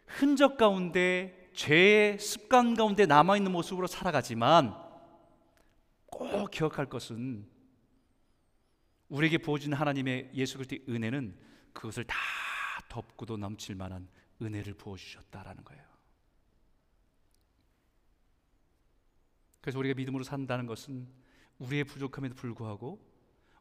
흔적 0.05 0.57
가운데 0.57 1.49
죄의 1.53 2.19
습관 2.19 2.75
가운데 2.75 3.05
남아 3.05 3.37
있는 3.37 3.53
모습으로 3.53 3.87
살아가지만 3.87 4.75
꼭 6.07 6.51
기억할 6.51 6.87
것은 6.87 7.47
우리에게 9.07 9.37
부어진 9.37 9.71
하나님의 9.71 10.31
예수 10.33 10.57
그리스도의 10.57 10.81
은혜는 10.89 11.37
그것을 11.71 12.03
다 12.03 12.17
덮고도 12.89 13.37
넘칠 13.37 13.75
만한 13.75 14.09
은혜를 14.41 14.73
부어 14.73 14.97
주셨다라는 14.97 15.63
거예요. 15.63 15.94
그래서 19.65 19.79
우리가 19.79 19.95
믿음으로 19.95 20.23
산다는 20.23 20.67
것은 20.67 21.07
우리의 21.57 21.85
부족함에도 21.85 22.35
불구하고 22.35 23.03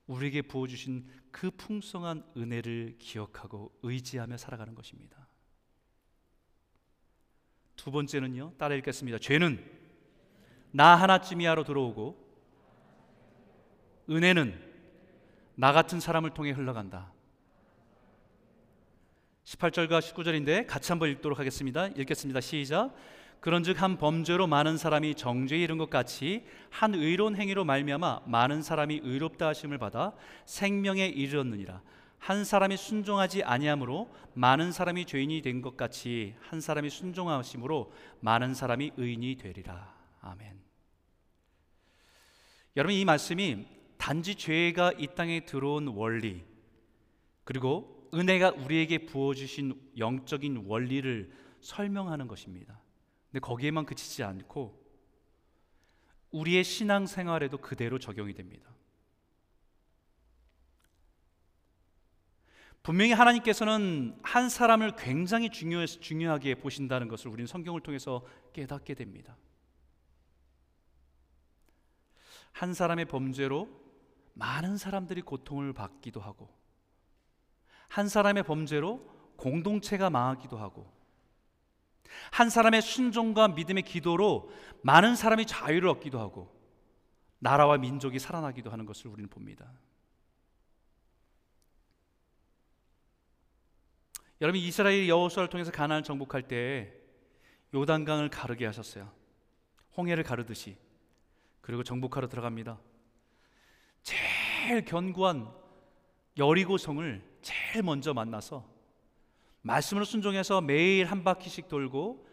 우리에게 0.06 0.42
부어 0.42 0.66
주신 0.66 1.08
그 1.30 1.50
풍성한 1.50 2.22
은혜를 2.36 2.96
기억하고 2.98 3.74
의지하며 3.82 4.36
살아가는 4.36 4.74
것입니다. 4.74 5.26
두 7.74 7.90
번째는요. 7.90 8.52
따라 8.58 8.74
읽겠습니다. 8.74 9.16
죄는 9.16 9.64
나 10.72 10.94
하나쯤이야로 10.94 11.64
들어오고 11.64 12.22
은혜는 14.10 14.60
나 15.54 15.72
같은 15.72 16.00
사람을 16.00 16.34
통해 16.34 16.50
흘러간다. 16.50 17.14
18절과 19.44 20.00
19절인데 20.00 20.66
같이 20.66 20.92
한번 20.92 21.08
읽도록 21.08 21.38
하겠습니다. 21.38 21.86
읽겠습니다. 21.86 22.42
시작. 22.42 22.94
그런즉 23.44 23.82
한 23.82 23.98
범죄로 23.98 24.46
많은 24.46 24.78
사람이 24.78 25.16
정죄에 25.16 25.58
이른 25.58 25.76
것 25.76 25.90
같이 25.90 26.46
한 26.70 26.94
의로운 26.94 27.36
행위로 27.36 27.66
말미암아 27.66 28.22
많은 28.24 28.62
사람이 28.62 29.02
의롭다 29.04 29.48
하심을 29.48 29.76
받아 29.76 30.14
생명에 30.46 31.04
이르렀느니라. 31.08 31.82
한 32.16 32.42
사람이 32.42 32.78
순종하지 32.78 33.42
아니함으로 33.42 34.10
많은 34.32 34.72
사람이 34.72 35.04
죄인이 35.04 35.42
된 35.42 35.60
것 35.60 35.76
같이 35.76 36.34
한 36.40 36.62
사람이 36.62 36.88
순종하심으로 36.88 37.92
많은 38.20 38.54
사람이 38.54 38.92
의인이 38.96 39.36
되리라. 39.36 39.94
아멘. 40.22 40.58
여러분 42.78 42.96
이 42.96 43.04
말씀이 43.04 43.66
단지 43.98 44.36
죄가 44.36 44.92
이 44.96 45.08
땅에 45.14 45.44
들어온 45.44 45.88
원리 45.88 46.42
그리고 47.44 48.08
은혜가 48.14 48.52
우리에게 48.52 49.04
부어 49.04 49.34
주신 49.34 49.78
영적인 49.98 50.64
원리를 50.66 51.30
설명하는 51.60 52.26
것입니다. 52.26 52.80
근데 53.34 53.40
거기에만 53.40 53.84
그치지 53.84 54.22
않고 54.22 54.80
우리의 56.30 56.62
신앙 56.62 57.04
생활에도 57.04 57.58
그대로 57.58 57.98
적용이 57.98 58.32
됩니다. 58.32 58.70
분명히 62.84 63.10
하나님께서는 63.10 64.20
한 64.22 64.48
사람을 64.48 64.94
굉장히 64.94 65.50
중요, 65.50 65.84
중요하게 65.84 66.60
보신다는 66.60 67.08
것을 67.08 67.26
우리는 67.26 67.48
성경을 67.48 67.80
통해서 67.80 68.24
깨닫게 68.52 68.94
됩니다. 68.94 69.36
한 72.52 72.72
사람의 72.72 73.06
범죄로 73.06 73.68
많은 74.34 74.76
사람들이 74.76 75.22
고통을 75.22 75.72
받기도 75.72 76.20
하고, 76.20 76.56
한 77.88 78.08
사람의 78.08 78.44
범죄로 78.44 79.04
공동체가 79.36 80.08
망하기도 80.08 80.56
하고, 80.56 81.03
한 82.30 82.50
사람의 82.50 82.82
순종과 82.82 83.48
믿음의 83.48 83.82
기도로 83.82 84.50
많은 84.82 85.16
사람이 85.16 85.46
자유를 85.46 85.88
얻기도 85.88 86.20
하고 86.20 86.54
나라와 87.38 87.76
민족이 87.78 88.18
살아나기도 88.18 88.70
하는 88.70 88.86
것을 88.86 89.08
우리는 89.08 89.28
봅니다. 89.28 89.70
여러분 94.40 94.60
이스라엘 94.60 95.08
여호수아를 95.08 95.48
통해서 95.48 95.70
가나안을 95.70 96.02
정복할 96.02 96.42
때 96.48 96.92
요단강을 97.72 98.30
가르게 98.30 98.66
하셨어요. 98.66 99.10
홍해를 99.96 100.24
가르듯이 100.24 100.76
그리고 101.60 101.82
정복하러 101.82 102.28
들어갑니다. 102.28 102.78
제일 104.02 104.84
견고한 104.84 105.50
여리고성을 106.36 107.38
제일 107.42 107.82
먼저 107.82 108.12
만나서 108.12 108.73
말씀으로 109.64 110.04
순종해서 110.04 110.60
매일 110.60 111.06
한 111.06 111.24
바퀴씩 111.24 111.68
돌고 111.68 112.26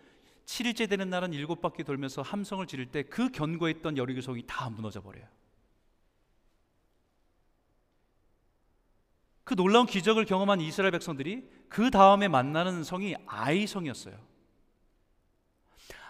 7일째 0.45 0.89
되는 0.89 1.09
날은 1.09 1.33
일곱 1.33 1.61
바퀴 1.61 1.83
돌면서 1.83 2.21
함성을 2.21 2.65
지를 2.67 2.87
때 2.87 3.03
그 3.03 3.29
견고했던 3.29 3.97
여리고성이 3.97 4.43
다 4.45 4.69
무너져 4.69 5.01
버려요. 5.01 5.25
그 9.45 9.55
놀라운 9.55 9.85
기적을 9.85 10.25
경험한 10.25 10.59
이스라엘 10.61 10.91
백성들이 10.91 11.49
그 11.69 11.89
다음에 11.89 12.27
만나는 12.27 12.83
성이 12.83 13.15
아이성이었어요. 13.25 14.15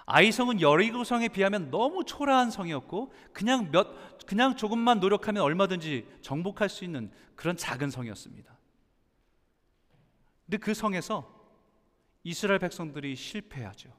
아이성은 0.05 0.59
여리고성에 0.59 1.27
비하면 1.29 1.69
너무 1.69 2.03
초라한 2.03 2.49
성이었고 2.49 3.13
그냥 3.31 3.71
몇 3.71 4.25
그냥 4.25 4.55
조금만 4.55 4.99
노력하면 4.99 5.43
얼마든지 5.43 6.07
정복할 6.21 6.67
수 6.67 6.83
있는 6.83 7.11
그런 7.35 7.55
작은 7.55 7.91
성이었습니다. 7.91 8.60
근데 10.51 10.65
그 10.65 10.73
성에서 10.73 11.33
이스라엘 12.25 12.59
백성들이 12.59 13.15
실패하죠. 13.15 13.89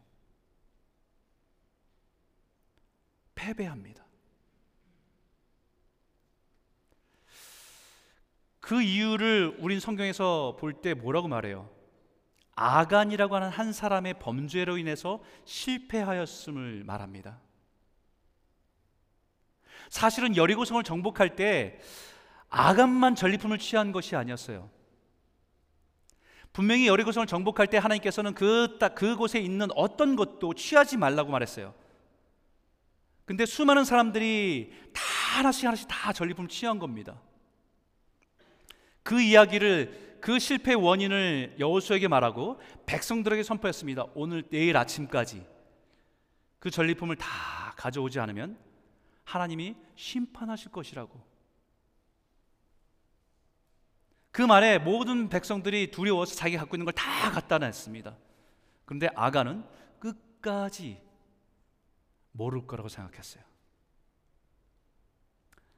패배합니다. 3.35 4.05
그 8.61 8.83
이유를 8.83 9.57
우린 9.61 9.81
성경에서 9.81 10.59
볼 10.61 10.83
때 10.83 10.93
뭐라고 10.93 11.27
말해요? 11.27 11.71
아간이라고 12.55 13.35
하는 13.35 13.49
한 13.49 13.73
사람의 13.73 14.19
범죄로 14.19 14.77
인해서 14.77 15.23
실패하였음을 15.47 16.85
말합니다. 16.85 17.41
사실은 19.89 20.37
여리고성을 20.37 20.83
정복할 20.83 21.35
때 21.35 21.81
아간만 22.51 23.15
전리품을 23.15 23.57
취한 23.57 23.91
것이 23.91 24.17
아니었어요. 24.17 24.82
분명히 26.53 26.87
여리고성을 26.87 27.27
정복할 27.27 27.67
때 27.67 27.79
하나님께서는 27.79 28.35
그 28.35 28.77
딱 28.79 28.95
그곳에 28.95 29.39
있는 29.39 29.69
어떤 29.75 30.17
것도 30.17 30.55
취하지 30.55 30.97
말라고 30.97 31.31
말했어요. 31.31 31.75
근데 33.25 33.47
수많은 33.47 33.85
사람들이 33.85 34.73
다 34.93 35.03
하나씩 35.39 35.65
하나씩 35.67 35.89
다 35.89 36.13
전리품 36.13 36.49
취한 36.49 36.79
겁니다. 36.79 37.21
그 39.03 39.21
이야기를 39.21 40.19
그 40.21 40.39
실패 40.39 40.75
원인을 40.75 41.57
여호수에게 41.59 42.09
말하고 42.09 42.61
백성들에게 42.87 43.43
선포했습니다. 43.43 44.07
오늘 44.15 44.43
내일 44.51 44.77
아침까지 44.77 45.45
그 46.59 46.71
전리품을 46.71 47.17
다 47.17 47.73
가져오지 47.77 48.21
않으면 48.21 48.57
하나님이 49.25 49.75
심판하실 49.97 50.71
것이라고 50.71 51.32
그 54.33 54.41
말에 54.43 54.79
모든 54.79 55.29
백성들이 55.29 55.91
두려워서 55.91 56.35
자기가 56.35 56.63
갖고 56.63 56.77
있는 56.77 56.87
걸 56.87 56.95
다 56.95 57.31
갖다 57.31 57.59
냈습니다. 57.59 58.17
그런데 58.87 59.09
아가는 59.15 59.65
끝까지 60.01 61.01
모를 62.33 62.67
거라고 62.67 62.89
생각했어요. 62.89 63.45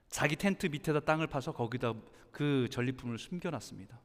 자기 0.08 0.36
텐트 0.36 0.66
밑에다 0.66 1.00
땅을 1.00 1.26
파서 1.26 1.52
거기다 1.52 1.94
그 2.30 2.68
전리품을 2.70 3.18
숨겨놨습니다. 3.18 3.98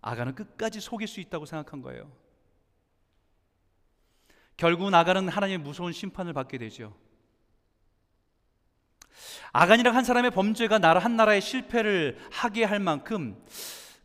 아가는 0.00 0.34
끝까지 0.34 0.80
속일 0.80 1.08
수 1.08 1.20
있다고 1.20 1.44
생각한 1.46 1.82
거예요. 1.82 2.10
결국은 4.56 4.94
아가는 4.94 5.28
하나님의 5.28 5.58
무서운 5.58 5.92
심판을 5.92 6.32
받게 6.32 6.58
되죠. 6.58 6.96
아간이라 9.52 9.94
한 9.94 10.04
사람의 10.04 10.30
범죄가 10.30 10.78
나라 10.78 11.00
한 11.00 11.16
나라의 11.16 11.40
실패를 11.40 12.18
하게 12.30 12.64
할 12.64 12.80
만큼 12.80 13.42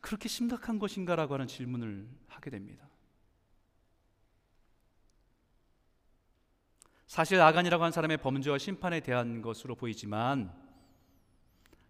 그렇게 0.02 0.28
심각한 0.30 0.80
것인가라고 0.80 1.34
하는 1.36 1.48
질문을 1.48 2.08
하게 2.28 2.50
됩니다. 2.50 2.88
사실 7.08 7.40
아간이라고 7.40 7.84
한 7.84 7.92
사람의 7.92 8.18
범죄와 8.18 8.58
심판에 8.58 9.00
대한 9.00 9.42
것으로 9.42 9.76
보이지만 9.76 10.66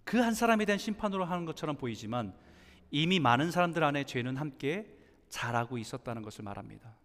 그 0.05 0.21
한 0.21 0.33
사람에 0.33 0.65
대한 0.65 0.77
심판으로 0.79 1.25
하는 1.25 1.45
것처럼 1.45 1.75
보이지만 1.75 2.33
이미 2.91 3.19
많은 3.19 3.51
사람들 3.51 3.83
안에 3.83 4.05
죄는 4.05 4.37
함께 4.37 4.95
자라고 5.29 5.77
있었다는 5.77 6.21
것을 6.21 6.43
말합니다. 6.43 6.95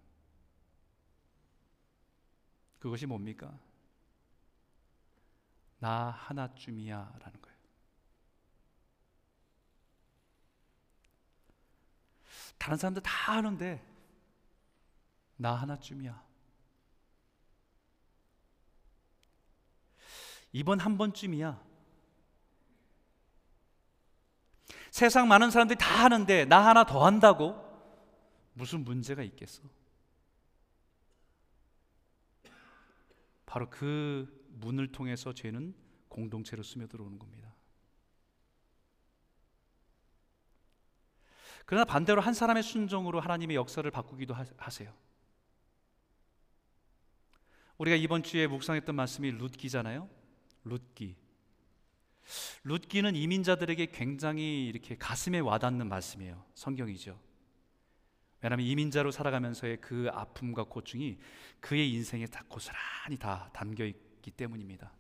그것이 2.79 3.07
뭡니까? 3.07 3.59
나 5.81 6.11
하나쯤이야 6.11 6.97
라는 7.21 7.41
거예요. 7.41 7.59
다른 12.59 12.77
사람들 12.77 13.03
다 13.03 13.37
하는데 13.37 13.83
나 15.37 15.55
하나쯤이야. 15.55 16.23
이번 20.53 20.81
한 20.81 20.99
번쯤이야. 20.99 21.65
세상 24.91 25.29
많은 25.29 25.51
사람들이 25.51 25.79
다 25.79 26.05
하는데 26.05 26.45
나 26.45 26.67
하나 26.67 26.85
더 26.85 27.07
한다고 27.07 27.57
무슨 28.53 28.85
문제가 28.85 29.23
있겠어? 29.23 29.63
바로 33.47 33.71
그 33.71 34.40
문을 34.53 34.93
통해서 34.93 35.33
죄는 35.33 35.75
공동체로 36.09 36.63
스며들어오는 36.63 37.19
겁니다. 37.19 37.55
그러나 41.67 41.85
반대로 41.85 42.21
한 42.21 42.35
사람의 42.35 42.63
순종으로 42.63 43.21
하나님의 43.21 43.57
역사를 43.57 43.89
바꾸기도 43.89 44.35
하세요. 44.57 44.93
우리가 47.79 47.97
이번 47.97 48.23
주에 48.23 48.47
묵상했던 48.47 48.95
말씀이 48.95 49.31
룻기잖아요. 49.31 50.09
룻기. 50.65 51.17
룻기는 52.65 53.17
이민자들에게 53.17 53.87
굉장히 53.87 54.67
이렇게 54.67 54.97
가슴에 54.97 55.39
와닿는 55.39 55.89
말씀이에요. 55.89 56.45
성경이죠. 56.55 57.19
왜냐하면 58.43 58.67
이민자로 58.67 59.11
살아가면서의 59.11 59.81
그 59.81 60.09
아픔과 60.13 60.65
고충이 60.65 61.19
그의 61.61 61.93
인생에 61.93 62.27
다 62.27 62.43
고스란히 62.49 63.17
다 63.19 63.51
담겨 63.53 63.85
있 63.85 64.10
기 64.21 64.31
때문입니다. 64.31 64.93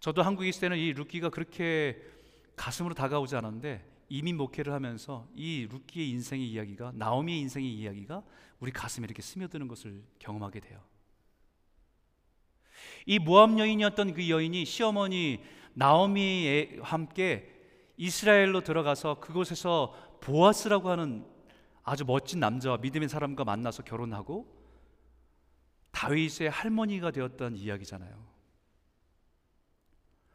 저도 0.00 0.22
한국에 0.22 0.48
있을 0.48 0.62
때는 0.62 0.78
이 0.78 0.92
룻기가 0.92 1.30
그렇게 1.30 2.02
가슴으로 2.56 2.94
다가오지 2.94 3.36
않았는데 3.36 3.88
이민 4.08 4.36
목회를 4.36 4.72
하면서 4.72 5.28
이 5.34 5.66
룻기의 5.70 6.10
인생의 6.10 6.46
이야기가 6.50 6.92
나오미의 6.96 7.40
인생의 7.40 7.72
이야기가 7.72 8.22
우리 8.60 8.72
가슴에 8.72 9.04
이렇게 9.04 9.22
스며드는 9.22 9.68
것을 9.68 10.02
경험하게 10.18 10.60
돼요. 10.60 10.80
이 13.06 13.18
모함 13.18 13.58
여인이었던 13.58 14.14
그 14.14 14.28
여인이 14.28 14.64
시어머니 14.64 15.40
나오미와 15.74 16.82
함께 16.82 17.48
이스라엘로 17.96 18.62
들어가서 18.62 19.20
그곳에서 19.20 19.94
보아스라고 20.20 20.90
하는 20.90 21.24
아주 21.84 22.04
멋진 22.04 22.40
남자와 22.40 22.78
믿음의 22.78 23.08
사람과 23.08 23.44
만나서 23.44 23.82
결혼하고 23.82 24.61
다윗의 25.92 26.50
할머니가 26.50 27.10
되었던 27.12 27.56
이야기잖아요. 27.56 28.32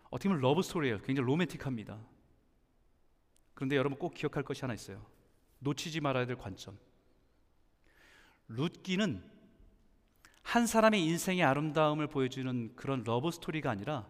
어떻게 0.09 0.29
보면 0.29 0.41
love 0.41 0.61
story예요. 0.61 1.01
굉장히 1.01 1.27
로맨틱합니다. 1.27 1.99
그런데 3.53 3.75
여러분 3.75 3.99
꼭 3.99 4.13
기억할 4.13 4.43
것이 4.43 4.61
하나 4.61 4.73
있어요. 4.73 5.05
놓치지 5.59 5.99
말아야 5.99 6.25
될 6.25 6.37
관점. 6.37 6.77
룻기는 8.47 9.37
한 10.43 10.65
사람의 10.65 11.03
인생의 11.03 11.43
아름다움을 11.43 12.07
보여주는 12.07 12.73
그런 12.75 13.03
love 13.03 13.31
story가 13.31 13.69
아니라 13.69 14.07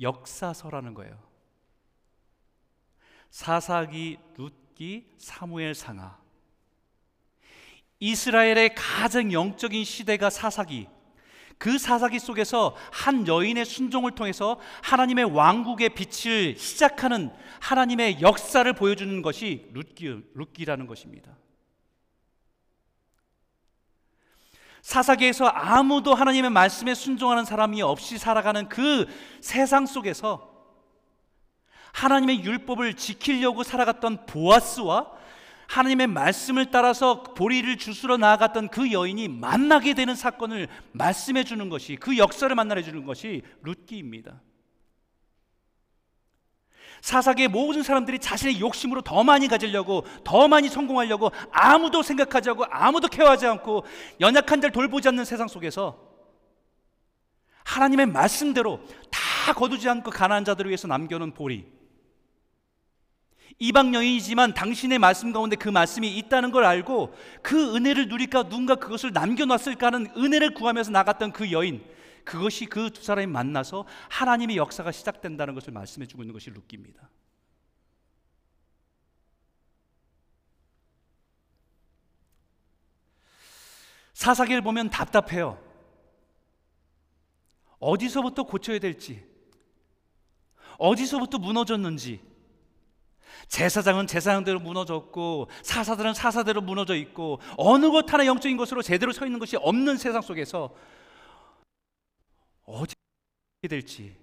역사서라는 0.00 0.94
거예요. 0.94 1.22
사사기, 3.30 4.18
룻기, 4.36 5.14
사무엘 5.18 5.74
상하. 5.74 6.25
이스라엘의 8.00 8.74
가장 8.74 9.32
영적인 9.32 9.84
시대가 9.84 10.30
사사기. 10.30 10.88
그 11.58 11.78
사사기 11.78 12.18
속에서 12.18 12.76
한 12.92 13.26
여인의 13.26 13.64
순종을 13.64 14.12
통해서 14.12 14.60
하나님의 14.82 15.24
왕국의 15.24 15.90
빛을 15.90 16.56
시작하는 16.58 17.30
하나님의 17.60 18.20
역사를 18.20 18.70
보여주는 18.74 19.22
것이 19.22 19.66
룻기, 19.72 20.22
룻기라는 20.34 20.86
것입니다. 20.86 21.36
사사기에서 24.82 25.46
아무도 25.46 26.14
하나님의 26.14 26.50
말씀에 26.50 26.94
순종하는 26.94 27.44
사람이 27.44 27.82
없이 27.82 28.18
살아가는 28.18 28.68
그 28.68 29.06
세상 29.40 29.86
속에서 29.86 30.54
하나님의 31.92 32.44
율법을 32.44 32.94
지키려고 32.94 33.62
살아갔던 33.62 34.26
보아스와 34.26 35.10
하나님의 35.68 36.06
말씀을 36.06 36.70
따라서 36.70 37.22
보리를 37.22 37.76
주스러 37.76 38.16
나아갔던 38.16 38.68
그 38.68 38.92
여인이 38.92 39.28
만나게 39.28 39.94
되는 39.94 40.14
사건을 40.14 40.68
말씀해 40.92 41.44
주는 41.44 41.68
것이 41.68 41.96
그 41.96 42.16
역사를 42.16 42.54
만나해 42.54 42.82
주는 42.82 43.04
것이 43.04 43.42
룻기입니다. 43.62 44.40
사사기의 47.02 47.48
모든 47.48 47.82
사람들이 47.82 48.18
자신의 48.18 48.60
욕심으로 48.60 49.02
더 49.02 49.22
많이 49.22 49.48
가지려고 49.48 50.04
더 50.24 50.48
많이 50.48 50.68
성공하려고 50.68 51.30
아무도 51.52 52.02
생각하지 52.02 52.50
않고 52.50 52.64
아무도 52.70 53.08
케어하지 53.08 53.46
않고 53.46 53.84
연약한 54.20 54.60
자를 54.60 54.72
돌보지 54.72 55.08
않는 55.08 55.24
세상 55.24 55.46
속에서 55.46 56.00
하나님의 57.64 58.06
말씀대로 58.06 58.80
다 59.10 59.52
거두지 59.52 59.88
않고 59.88 60.10
가난한 60.10 60.44
자들을 60.44 60.70
위해서 60.70 60.88
남겨놓은 60.88 61.34
보리 61.34 61.75
이방 63.58 63.94
여인이지만 63.94 64.54
당신의 64.54 64.98
말씀 64.98 65.32
가운데 65.32 65.56
그 65.56 65.68
말씀이 65.68 66.16
있다는 66.18 66.50
걸 66.50 66.64
알고 66.64 67.14
그 67.42 67.74
은혜를 67.74 68.08
누릴까 68.08 68.44
누군가 68.44 68.74
그것을 68.74 69.12
남겨놨을까 69.12 69.86
하는 69.86 70.08
은혜를 70.16 70.54
구하면서 70.54 70.90
나갔던 70.90 71.32
그 71.32 71.50
여인 71.52 71.82
그것이 72.24 72.66
그 72.66 72.90
두 72.90 73.02
사람이 73.02 73.28
만나서 73.28 73.86
하나님의 74.10 74.56
역사가 74.56 74.92
시작된다는 74.92 75.54
것을 75.54 75.72
말씀해 75.72 76.06
주고 76.06 76.22
있는 76.22 76.32
것이 76.32 76.50
룻기입니다. 76.50 77.08
사사기를 84.12 84.62
보면 84.62 84.90
답답해요. 84.90 85.62
어디서부터 87.78 88.44
고쳐야 88.44 88.78
될지, 88.78 89.22
어디서부터 90.78 91.38
무너졌는지, 91.38 92.22
제사장은 93.48 94.06
제사장대로 94.06 94.60
무너졌고 94.60 95.48
사사들은 95.62 96.14
사사대로 96.14 96.60
무너져 96.60 96.94
있고 96.96 97.40
어느 97.56 97.90
것 97.90 98.12
하나 98.12 98.26
영적인 98.26 98.56
것으로 98.56 98.82
제대로 98.82 99.12
서 99.12 99.26
있는 99.26 99.38
것이 99.38 99.56
없는 99.56 99.96
세상 99.96 100.22
속에서 100.22 100.74
어떻게 102.64 102.96
될지 103.68 104.16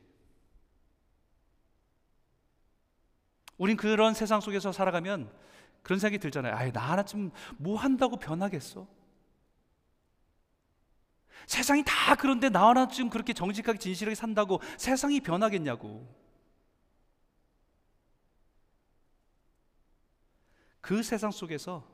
우린 3.57 3.77
그런 3.77 4.13
세상 4.13 4.41
속에서 4.41 4.71
살아가면 4.71 5.31
그런 5.83 5.99
생각이 5.99 6.17
들잖아요. 6.19 6.55
아예 6.55 6.71
나 6.71 6.81
하나쯤 6.91 7.31
뭐 7.57 7.77
한다고 7.77 8.17
변하겠어? 8.17 8.87
세상이 11.45 11.83
다 11.85 12.15
그런데 12.15 12.49
나 12.49 12.69
하나쯤 12.69 13.09
그렇게 13.09 13.33
정직하게 13.33 13.77
진실하게 13.77 14.15
산다고 14.15 14.61
세상이 14.77 15.19
변하겠냐고. 15.19 16.22
그 20.83 21.01
세상 21.01 21.31
속에서 21.31 21.89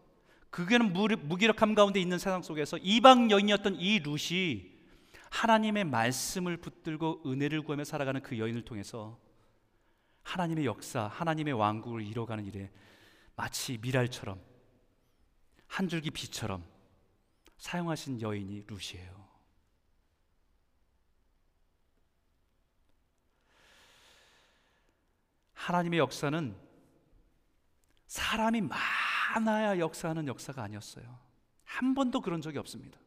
그게는 0.50 0.94
무기력함 0.94 1.76
가운데 1.76 2.02
있는 2.02 2.18
세상 2.18 2.42
속에서 2.42 2.76
이방 2.80 3.30
여인이었던 3.30 3.76
이 3.76 4.00
룻이 4.00 4.80
하나님의 5.30 5.84
말씀을 5.84 6.58
붙들고 6.58 7.22
은혜를 7.24 7.62
구하며 7.62 7.84
살아가는 7.84 8.20
그 8.24 8.40
여인을 8.40 8.66
통해서 8.66 9.20
하나님의 10.24 10.66
역사, 10.66 11.06
하나님의 11.06 11.54
왕국을 11.54 12.02
이뤄가는 12.02 12.48
일에 12.48 12.72
마치 13.36 13.78
미랄처럼 13.78 14.42
한 15.68 15.88
줄기 15.88 16.10
빛처럼 16.10 16.66
사용하신 17.60 18.22
여인이 18.22 18.64
룻이에요. 18.66 19.30
하나님의 25.54 26.00
역사는 26.00 26.69
사람이 28.10 28.62
많아야 28.62 29.78
역사하는 29.80 30.28
역사가 30.28 30.64
아니었어요. 30.64 31.06
한 31.64 31.94
번도 31.94 32.22
그런 32.22 32.42
적이 32.42 32.58
없습니다. 32.58 33.00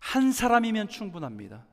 한 0.00 0.30
사람이면 0.30 0.88
충분합니다. 0.88 1.66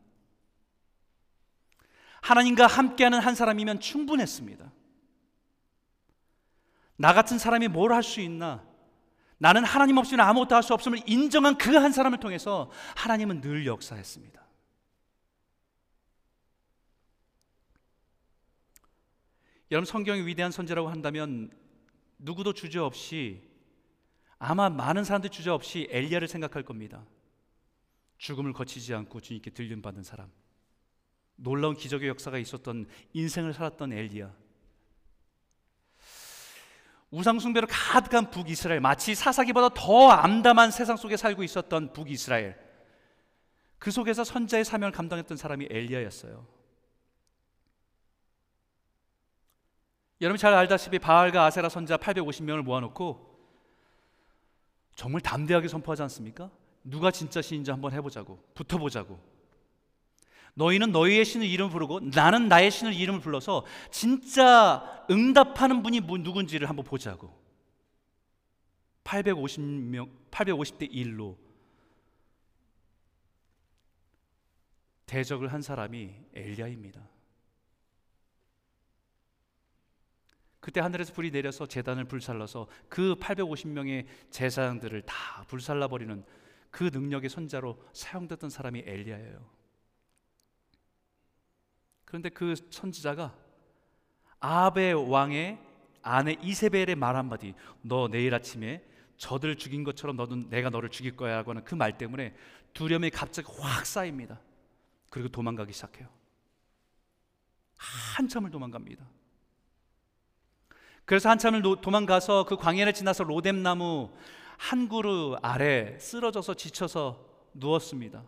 하나님과 2.21 2.67
함께하는 2.67 3.19
한 3.19 3.35
사람이면 3.35 3.81
충분했습니다. 3.81 4.71
나 6.95 7.13
같은 7.13 7.37
사람이 7.37 7.67
뭘 7.67 7.91
할 7.91 8.01
수 8.01 8.21
있나? 8.21 8.63
나는 9.37 9.65
하나님 9.65 9.97
없이는 9.97 10.23
아무것도 10.23 10.55
할 10.55 10.63
수 10.63 10.73
없음을 10.73 11.01
인정한 11.05 11.57
그 11.57 11.75
한 11.75 11.91
사람을 11.91 12.19
통해서 12.21 12.71
하나님은 12.95 13.41
늘 13.41 13.65
역사했습니다. 13.65 14.41
여러분 19.71 19.85
성경의 19.85 20.27
위대한 20.27 20.51
선지라고 20.51 20.89
한다면 20.89 21.51
누구도 22.17 22.53
주저 22.53 22.83
없이 22.83 23.41
아마 24.37 24.69
많은 24.69 25.03
사람들 25.03 25.29
주저 25.29 25.53
없이 25.53 25.87
엘리야를 25.89 26.27
생각할 26.27 26.63
겁니다. 26.63 27.05
죽음을 28.17 28.53
거치지 28.53 28.93
않고 28.93 29.21
주님께 29.21 29.51
들림 29.51 29.81
받은 29.81 30.03
사람. 30.03 30.31
놀라운 31.35 31.75
기적의 31.75 32.09
역사가 32.09 32.37
있었던 32.37 32.87
인생을 33.13 33.53
살았던 33.53 33.93
엘리야. 33.93 34.33
우상숭배로 37.11 37.67
가득한 37.69 38.31
북이스라엘, 38.31 38.79
마치 38.79 39.13
사사기보다 39.13 39.69
더 39.75 40.09
암담한 40.09 40.71
세상 40.71 40.97
속에 40.97 41.15
살고 41.15 41.43
있었던 41.43 41.93
북이스라엘. 41.93 42.57
그 43.77 43.91
속에서 43.91 44.23
선자의 44.23 44.65
사명을 44.65 44.91
감당했던 44.91 45.37
사람이 45.37 45.67
엘리야였어요. 45.69 46.47
여러분 50.21 50.37
잘 50.37 50.53
알다시피 50.53 50.99
바알과 50.99 51.45
아세라 51.45 51.69
선자 51.69 51.97
850명을 51.97 52.61
모아놓고 52.61 53.33
정말 54.95 55.21
담대하게 55.21 55.67
선포하지 55.67 56.03
않습니까? 56.03 56.51
누가 56.83 57.11
진짜 57.11 57.41
신인지 57.41 57.71
한번 57.71 57.93
해보자고 57.93 58.39
붙어보자고 58.53 59.19
너희는 60.55 60.91
너희의 60.91 61.25
신을 61.25 61.47
이름 61.47 61.69
부르고 61.69 62.01
나는 62.13 62.47
나의 62.47 62.69
신을 62.69 62.93
이름을 62.93 63.21
불러서 63.21 63.65
진짜 63.89 65.05
응답하는 65.09 65.81
분이 65.81 66.01
누군지를 66.01 66.69
한번 66.69 66.85
보자고 66.85 67.41
850명 69.03 70.09
850대 70.29 70.91
1로 70.91 71.37
대적을 75.05 75.51
한 75.51 75.61
사람이 75.61 76.13
엘리야입니다. 76.33 77.01
그때 80.63 80.79
하늘에서 80.79 81.11
불이 81.11 81.31
내려서 81.31 81.65
재단을 81.65 82.05
불살라서 82.05 82.67
그 82.87 83.15
850명의 83.15 84.05
제사장들을 84.29 85.01
다 85.01 85.43
불살라 85.49 85.89
버리는 85.89 86.23
그 86.71 86.85
능력의 86.85 87.29
손자로 87.29 87.83
사용됐던 87.91 88.49
사람이 88.49 88.83
엘리야예요. 88.85 89.45
그런데 92.05 92.29
그 92.29 92.55
선지자가 92.69 93.35
아베 94.39 94.93
왕의 94.93 95.59
아내 96.01 96.37
이세벨의 96.41 96.95
말 96.95 97.17
한마디 97.17 97.55
너 97.81 98.07
내일 98.07 98.33
아침에 98.33 98.85
저들을 99.17 99.57
죽인 99.57 99.83
것처럼 99.83 100.15
너는 100.15 100.49
내가 100.49 100.69
너를 100.69 100.87
죽일 100.87 101.17
거야 101.17 101.35
라고 101.35 101.51
하는 101.51 101.65
그 101.65 101.75
말 101.75 101.97
때문에 101.97 102.33
두려움이 102.73 103.09
갑자기 103.09 103.49
확 103.59 103.85
쌓입니다. 103.85 104.39
그리고 105.09 105.27
도망가기 105.27 105.73
시작해요. 105.73 106.07
한참을 107.75 108.49
도망갑니다. 108.49 109.12
그래서 111.05 111.29
한참을 111.29 111.61
도망가서 111.81 112.45
그 112.45 112.55
광야를 112.55 112.93
지나서 112.93 113.23
로뎀나무 113.23 114.13
한 114.57 114.87
그루 114.87 115.37
아래 115.41 115.97
쓰러져서 115.99 116.53
지쳐서 116.53 117.49
누웠습니다. 117.53 118.23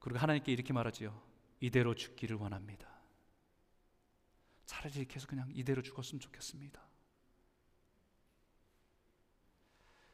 그리고 0.00 0.18
하나님께 0.18 0.52
이렇게 0.52 0.72
말하지요. 0.72 1.20
이대로 1.60 1.94
죽기를 1.94 2.36
원합니다. 2.36 2.88
차라리 4.66 5.06
해서 5.14 5.26
그냥 5.26 5.50
이대로 5.54 5.82
죽었으면 5.82 6.20
좋겠습니다. 6.20 6.80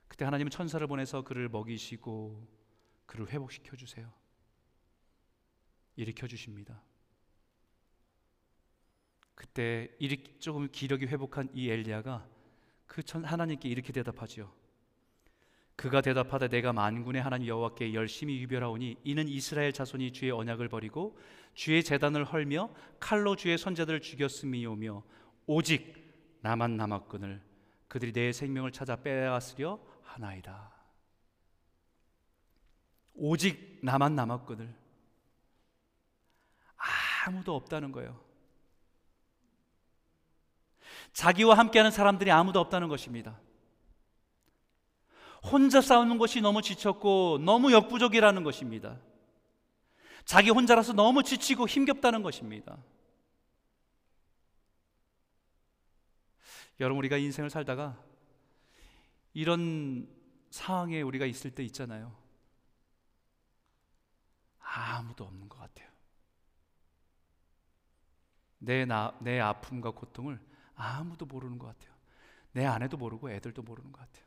그때 0.09 0.25
하나님은 0.25 0.51
천사를 0.51 0.87
보내서 0.87 1.23
그를 1.23 1.49
먹이시고 1.49 2.47
그를 3.07 3.29
회복시켜 3.29 3.77
주세요. 3.77 4.13
일으켜 5.97 6.27
주십니다. 6.27 6.83
그때 9.45 9.89
조금 10.39 10.69
기력이 10.71 11.07
회복한 11.07 11.51
이 11.53 11.69
엘리야가 11.69 12.27
그 12.87 13.03
하나님께 13.07 13.69
이렇게 13.69 13.93
대답하지요. 13.93 14.51
그가 15.77 16.01
대답하되 16.01 16.49
내가 16.49 16.73
만군의 16.73 17.21
하나님 17.21 17.49
여호와께 17.49 17.93
열심히 17.93 18.41
유별하오니 18.41 19.01
이는 19.05 19.29
이스라엘 19.29 19.73
자손이 19.73 20.13
주의 20.13 20.31
언약을 20.31 20.69
버리고 20.69 21.19
주의 21.53 21.85
재단을 21.85 22.25
헐며 22.25 22.71
칼로 22.99 23.37
주의 23.37 23.59
선자들을 23.59 24.01
죽였음이오며 24.01 25.03
오직 25.47 26.39
나만 26.41 26.77
남았거늘 26.77 27.43
그들이 27.89 28.13
내 28.13 28.33
생명을 28.33 28.73
찾아 28.73 28.97
빼앗으려 28.97 29.79
하나이다. 30.03 30.73
오직 33.15 33.81
나만 33.83 34.17
남았거늘 34.17 34.75
아무도 37.27 37.55
없다는 37.57 37.93
거예요. 37.93 38.24
자기와 41.15 41.57
함께하는 41.57 41.91
사람들이 41.91 42.31
아무도 42.31 42.61
없다는 42.61 42.89
것입니다. 42.89 43.41
혼자 45.43 45.81
싸우는 45.81 46.19
것이 46.19 46.41
너무 46.41 46.61
지쳤고 46.61 47.39
너무 47.39 47.73
역부족이라는 47.73 48.43
것입니다. 48.43 48.99
자기 50.25 50.51
혼자라서 50.51 50.93
너무 50.93 51.23
지치고 51.23 51.69
힘겹다는 51.69 52.23
것입니다. 52.23 52.77
여러분 56.81 56.99
우리가 56.99 57.17
인생을 57.17 57.51
살다가 57.51 58.03
이런 59.35 60.09
상황에 60.51 61.03
우리가 61.03 61.27
있을 61.27 61.53
때 61.53 61.63
있잖아요. 61.65 62.17
아무도 64.59 65.25
없는 65.25 65.49
것 65.49 65.59
같아요. 65.59 65.89
내, 68.59 68.85
나, 68.85 69.17
내 69.21 69.39
아픔과 69.39 69.93
고통을 69.93 70.41
아무도 70.75 71.27
모르는 71.27 71.59
것 71.59 71.67
같아요. 71.67 71.95
내 72.53 72.65
아내도 72.65 72.97
모르고 72.97 73.31
애들도 73.31 73.63
모르는 73.63 73.93
것 73.93 74.01
같아요. 74.01 74.25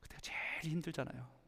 그때가 0.00 0.20
제일 0.20 0.72
힘들잖아요. 0.72 1.40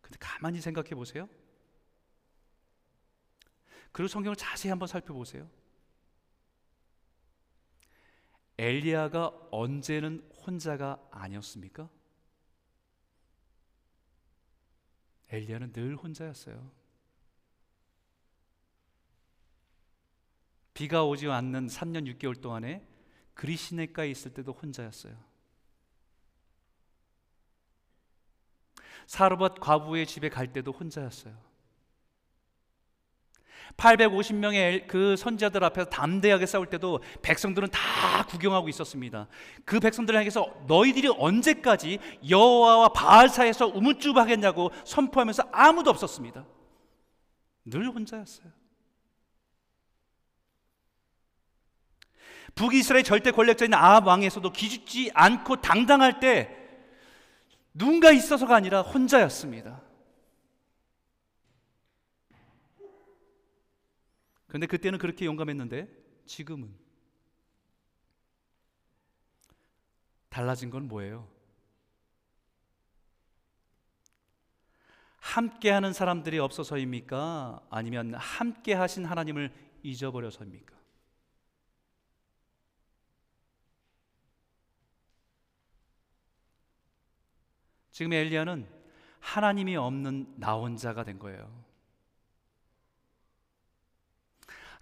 근데 0.00 0.18
가만히 0.18 0.60
생각해 0.60 0.90
보세요. 0.90 1.28
그리고 3.92 4.08
성경을 4.08 4.36
자세히 4.36 4.70
한번 4.70 4.88
살펴보세요. 4.88 5.48
엘리야가 8.58 9.48
언제는 9.50 10.28
혼자가 10.46 11.00
아니었습니까? 11.10 11.88
엘리야는 15.34 15.72
늘 15.72 15.96
혼자였어요. 15.96 16.70
비가 20.72 21.04
오지 21.04 21.28
않는 21.28 21.68
3년 21.68 22.18
6개월 22.18 22.40
동안에 22.40 22.86
그리시네가에 23.34 24.10
있을 24.10 24.34
때도 24.34 24.52
혼자였어요. 24.52 25.16
사르밧 29.06 29.60
과부의 29.60 30.06
집에 30.06 30.28
갈 30.28 30.52
때도 30.52 30.72
혼자였어요. 30.72 31.53
850명의 33.76 34.86
그 34.86 35.16
선지자들 35.16 35.64
앞에서 35.64 35.90
담대하게 35.90 36.46
싸울 36.46 36.66
때도 36.66 37.00
백성들은 37.22 37.70
다 37.70 38.24
구경하고 38.26 38.68
있었습니다. 38.68 39.26
그 39.64 39.80
백성들을 39.80 40.18
향해서 40.18 40.52
너희들이 40.66 41.08
언제까지 41.08 41.98
여호와와 42.28 42.90
바알 42.90 43.28
사이에서 43.28 43.66
우물쭈하겠냐고 43.66 44.70
선포하면서 44.84 45.48
아무도 45.52 45.90
없었습니다. 45.90 46.44
늘 47.66 47.88
혼자였어요. 47.88 48.46
북이스라엘 52.54 53.02
절대 53.02 53.32
권력자인 53.32 53.74
아합 53.74 54.06
왕에서도 54.06 54.52
기죽지 54.52 55.10
않고 55.12 55.60
당당할 55.60 56.20
때 56.20 56.56
누군가 57.72 58.12
있어서가 58.12 58.54
아니라 58.54 58.82
혼자였습니다. 58.82 59.83
근데 64.54 64.68
그때는 64.68 65.00
그렇게 65.00 65.24
용감했는데 65.24 65.88
지금은 66.26 66.72
달라진 70.28 70.70
건 70.70 70.86
뭐예요? 70.86 71.28
함께 75.18 75.70
하는 75.70 75.92
사람들이 75.92 76.38
없어서입니까? 76.38 77.66
아니면 77.68 78.14
함께 78.14 78.74
하신 78.74 79.06
하나님을 79.06 79.52
잊어버려서입니까? 79.82 80.76
지금 87.90 88.12
엘리야는 88.12 88.68
하나님이 89.18 89.74
없는 89.74 90.34
나 90.38 90.54
혼자가 90.54 91.02
된 91.02 91.18
거예요. 91.18 91.63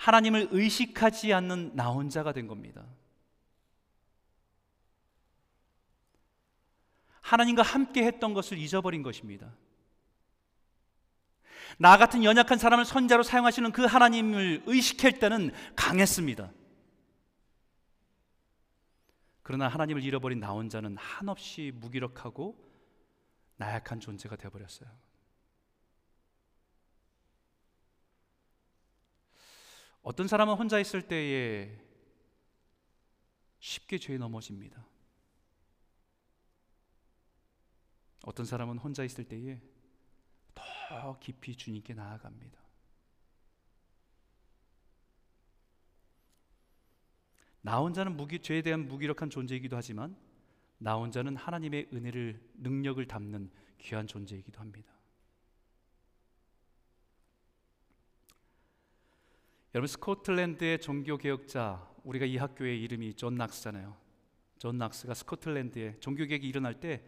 하나님을 0.03 0.49
의식하지 0.51 1.33
않는 1.33 1.77
나 1.77 1.91
혼자가 1.91 2.33
된 2.33 2.49
겁니다. 2.49 2.85
하나님과 7.21 7.63
함께 7.63 8.05
했던 8.05 8.35
것을 8.35 8.59
잊어버린 8.59 9.05
것입니다. 9.05 9.55
나 11.79 11.97
같은 11.99 12.25
연약한 12.25 12.59
사람을 12.59 12.85
선자로 12.85 13.23
사용하시는 13.23 13.71
그 13.71 13.85
하나님을 13.85 14.65
의식할 14.67 15.21
때는 15.21 15.53
강했습니다. 15.77 16.53
그러나 19.45 19.69
하나님을 19.69 20.03
잃어버린 20.03 20.41
나 20.41 20.51
혼자는 20.51 20.97
한없이 20.97 21.71
무기력하고 21.77 22.57
나약한 23.57 24.01
존재가 24.01 24.35
되어버렸어요. 24.35 24.91
어떤 30.03 30.27
사람은 30.27 30.55
혼자 30.55 30.79
있을 30.81 31.07
때에 31.07 31.79
쉽게 33.61 33.99
죄에 33.99 34.19
넘어집니다. 34.19 34.85
어떤 38.25 38.45
사람은 38.47 38.79
혼자 38.79 39.05
있을 39.05 39.25
때에 39.25 39.61
더 40.55 41.19
깊이 41.21 41.57
주님께 41.57 41.95
나아갑니다. 41.95 42.61
나 47.63 47.79
혼자는 47.79 48.17
무기, 48.17 48.41
죄에 48.41 48.63
대한 48.63 48.89
무기력한 48.89 49.31
존재이기도 49.31 49.77
하지만 49.77 50.17
나 50.79 50.97
혼자는 50.97 51.37
하나님의 51.37 51.91
은혜를 51.93 52.41
능력을 52.55 53.07
담는 53.07 53.51
귀한 53.79 54.09
존재이기도 54.09 54.61
합니다. 54.61 54.93
여러분 59.75 59.87
스코틀랜드의 59.87 60.83
종교 60.83 61.17
개혁자 61.17 61.91
우리가 62.05 62.27
이 62.27 62.37
학교의 62.37 62.83
이름이 62.83 63.15
존 63.15 63.37
낙스잖아요. 63.37 63.97
존 64.59 64.77
낙스가 64.77 65.15
스코틀랜드에 65.15 65.97
종교 65.99 66.27
개혁이 66.27 66.47
일어날 66.47 66.79
때 66.79 67.03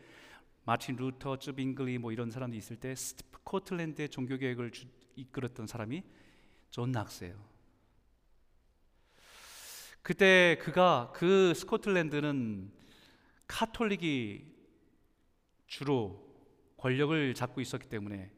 마틴 0.65 0.97
루터, 0.97 1.39
츠빙글리 1.41 1.99
뭐 1.99 2.11
이런 2.11 2.31
사람들이 2.31 2.57
있을 2.57 2.77
때 2.77 2.95
스코틀랜드의 2.95 4.09
종교 4.09 4.39
개혁을 4.39 4.73
이끌었던 5.15 5.67
사람이 5.67 6.05
존 6.71 6.91
낙스예요. 6.91 7.37
그때 10.01 10.57
그가 10.63 11.13
그 11.15 11.53
스코틀랜드는 11.53 12.73
카톨릭이 13.47 14.43
주로 15.67 16.35
권력을 16.79 17.35
잡고 17.35 17.61
있었기 17.61 17.91
때문에 17.91 18.31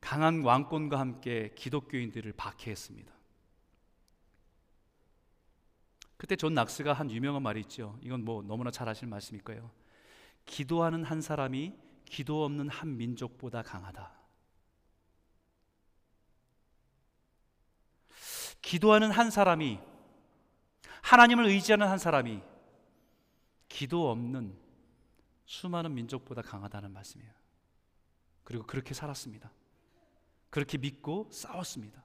강한 0.00 0.44
왕권과 0.44 0.96
함께 0.96 1.50
기독교인들을 1.56 2.32
박해했습니다. 2.34 3.17
그때 6.18 6.36
존 6.36 6.52
낙스가 6.52 6.92
한 6.92 7.10
유명한 7.10 7.42
말이 7.42 7.60
있죠. 7.60 7.96
이건 8.02 8.24
뭐 8.24 8.42
너무나 8.42 8.70
잘 8.70 8.88
아실 8.88 9.08
말씀일 9.08 9.42
거예요. 9.44 9.70
기도하는 10.44 11.04
한 11.04 11.22
사람이 11.22 11.72
기도 12.04 12.44
없는 12.44 12.68
한 12.68 12.96
민족보다 12.96 13.62
강하다. 13.62 14.12
기도하는 18.60 19.12
한 19.12 19.30
사람이 19.30 19.78
하나님을 21.02 21.46
의지하는 21.46 21.86
한 21.86 21.98
사람이 21.98 22.42
기도 23.68 24.10
없는 24.10 24.58
수많은 25.46 25.94
민족보다 25.94 26.42
강하다는 26.42 26.92
말씀이에요. 26.92 27.32
그리고 28.42 28.66
그렇게 28.66 28.92
살았습니다. 28.92 29.52
그렇게 30.50 30.78
믿고 30.78 31.28
싸웠습니다. 31.30 32.02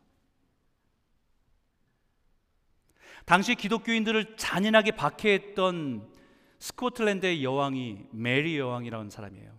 당시 3.25 3.55
기독교인들을 3.55 4.37
잔인하게 4.37 4.91
박해했던 4.91 6.09
스코틀랜드의 6.59 7.43
여왕이 7.43 8.07
메리 8.11 8.57
여왕이라는 8.57 9.09
사람이에요. 9.09 9.53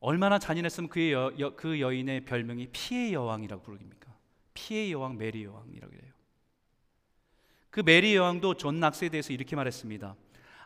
얼마나 0.00 0.38
잔인했으면 0.38 0.90
그의 0.90 1.12
여, 1.12 1.32
여, 1.38 1.54
그 1.54 1.80
여인의 1.80 2.24
별명이 2.24 2.68
피해 2.72 3.12
여왕이라고 3.12 3.62
부릅니까? 3.62 4.12
피의 4.52 4.90
여왕 4.90 5.16
메리 5.16 5.44
여왕이라고 5.44 5.92
해요. 5.92 6.12
그 7.70 7.80
메리 7.80 8.16
여왕도 8.16 8.54
존 8.54 8.80
낙스에 8.80 9.08
대해서 9.08 9.32
이렇게 9.32 9.56
말했습니다. 9.56 10.14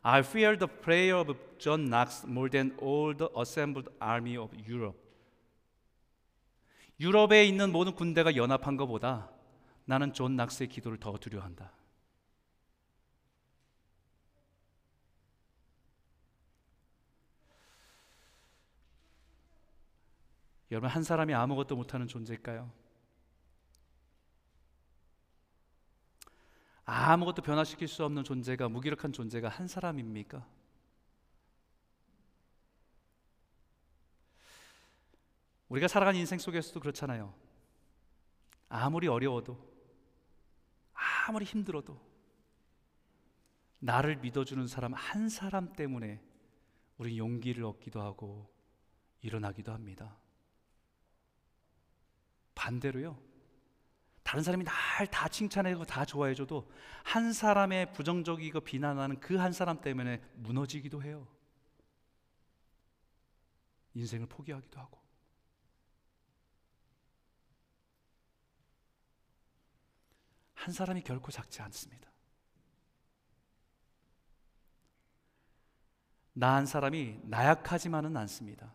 I 0.03 0.21
fear 0.21 0.59
the 0.59 0.69
prayer 0.81 1.21
of 1.21 1.37
John 1.59 1.85
Knox 1.85 2.27
more 2.27 2.51
than 2.51 2.77
all 2.81 3.17
the 3.17 3.29
assembled 3.39 3.93
army 4.01 4.37
of 4.37 4.57
Europe. 4.69 4.99
유럽에 6.99 7.45
있는 7.45 7.73
모든 7.73 7.95
군대가 7.95 8.35
연합한 8.35 8.77
것보다 8.77 9.31
나는 9.87 10.13
존 10.13 10.37
낙스의 10.37 10.69
기도를 10.69 10.99
더 10.99 11.17
두려워한다. 11.17 11.73
여러분 20.73 20.91
한 20.91 21.05
사람이 21.05 21.33
아무것도 21.33 21.77
못하는 21.77 22.09
존재일까요? 22.09 22.71
아무것도 26.85 27.43
변화시킬 27.43 27.87
수 27.87 28.05
없는 28.05 28.25
존재가 28.25 28.69
무기력한 28.69 29.13
존재가 29.13 29.49
한 29.49 29.69
사람입니까? 29.69 30.45
우리가 35.69 35.87
살아가는 35.89 36.19
인생 36.19 36.39
속에서도 36.39 36.79
그렇잖아요. 36.81 37.33
아무리 38.69 39.07
어려워도 39.07 39.76
아무리 41.29 41.45
힘들어도 41.45 42.01
나를 43.81 44.17
믿어주는 44.17 44.67
사람 44.67 44.95
한 44.95 45.29
사람 45.29 45.73
때문에 45.73 46.21
우리 46.99 47.19
용기를 47.19 47.65
얻기도 47.65 48.01
하고 48.01 48.51
일어나기도 49.21 49.73
합니다. 49.73 50.17
반대로요. 52.55 53.19
다른 54.23 54.43
사람이 54.43 54.65
날 54.65 54.75
다 55.11 55.29
칭찬해고 55.29 55.85
다 55.85 56.05
좋아해줘도 56.05 56.69
한 57.05 57.33
사람의 57.33 57.93
부정적이고 57.93 58.61
비난하는 58.61 59.21
그 59.21 59.37
한 59.39 59.53
사람 59.53 59.81
때문에 59.81 60.23
무너지기도 60.37 61.03
해요. 61.03 61.29
인생을 63.95 64.27
포기하기도 64.27 64.81
하고. 64.81 64.99
한 70.67 70.73
사람이 70.73 71.03
결코 71.03 71.31
작지 71.31 71.63
않습니다. 71.63 72.11
나 76.33 76.57
한 76.57 76.67
사람이 76.67 77.21
나약하지만은 77.23 78.17
않습니다. 78.17 78.75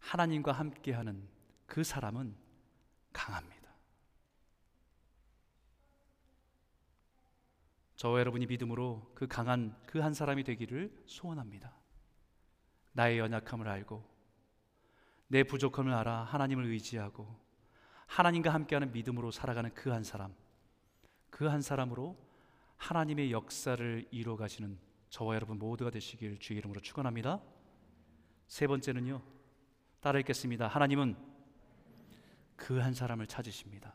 하나님과 0.00 0.52
함께하는 0.52 1.28
그 1.66 1.84
사람은 1.84 2.34
강합니다. 3.12 3.70
저와 7.96 8.20
여러분이 8.20 8.46
믿음으로 8.46 9.12
그 9.14 9.26
강한 9.28 9.78
그 9.84 10.00
한 10.00 10.14
사람이 10.14 10.44
되기를 10.44 11.04
소원합니다. 11.06 11.70
나의 12.92 13.18
연약함을 13.18 13.68
알고 13.68 14.02
내 15.28 15.44
부족함을 15.44 15.92
알아 15.92 16.24
하나님을 16.24 16.64
의지하고 16.64 17.43
하나님과 18.06 18.52
함께하는 18.52 18.92
믿음으로 18.92 19.30
살아가는 19.30 19.72
그 19.74 19.90
한 19.90 20.04
사람, 20.04 20.34
그 21.30 21.46
한 21.48 21.62
사람으로 21.62 22.16
하나님의 22.76 23.32
역사를 23.32 24.06
이루어 24.10 24.36
가시는 24.36 24.78
저와 25.10 25.34
여러분 25.36 25.58
모두가 25.58 25.90
되시길 25.90 26.38
주의 26.38 26.58
이름으로 26.58 26.80
축원합니다. 26.80 27.40
세 28.46 28.66
번째는요. 28.66 29.22
따라 30.00 30.18
읽겠습니다. 30.20 30.66
하나님은 30.68 31.16
그 32.56 32.80
한 32.80 32.94
사람을 32.94 33.26
찾으십니다. 33.26 33.94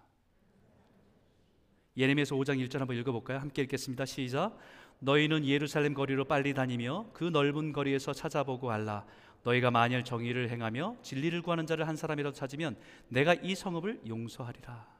예레미야서 1.97 2.35
5장 2.35 2.65
1절 2.67 2.79
한번 2.79 2.95
읽어 2.97 3.11
볼까요? 3.11 3.39
함께 3.39 3.61
읽겠습니다. 3.63 4.05
시작. 4.05 4.57
너희는 4.99 5.45
예루살렘 5.45 5.93
거리로 5.93 6.25
빨리 6.25 6.53
다니며 6.53 7.09
그 7.13 7.25
넓은 7.25 7.73
거리에서 7.73 8.13
찾아보고 8.13 8.71
알라. 8.71 9.05
너희가 9.43 9.71
만일 9.71 10.03
정의를 10.03 10.49
행하며 10.49 10.97
진리를 11.01 11.41
구하는 11.41 11.65
자를 11.65 11.87
한 11.87 11.95
사람이라도 11.95 12.33
찾으면 12.35 12.77
내가 13.07 13.33
이 13.33 13.55
성읍을 13.55 14.01
용서하리라. 14.07 14.99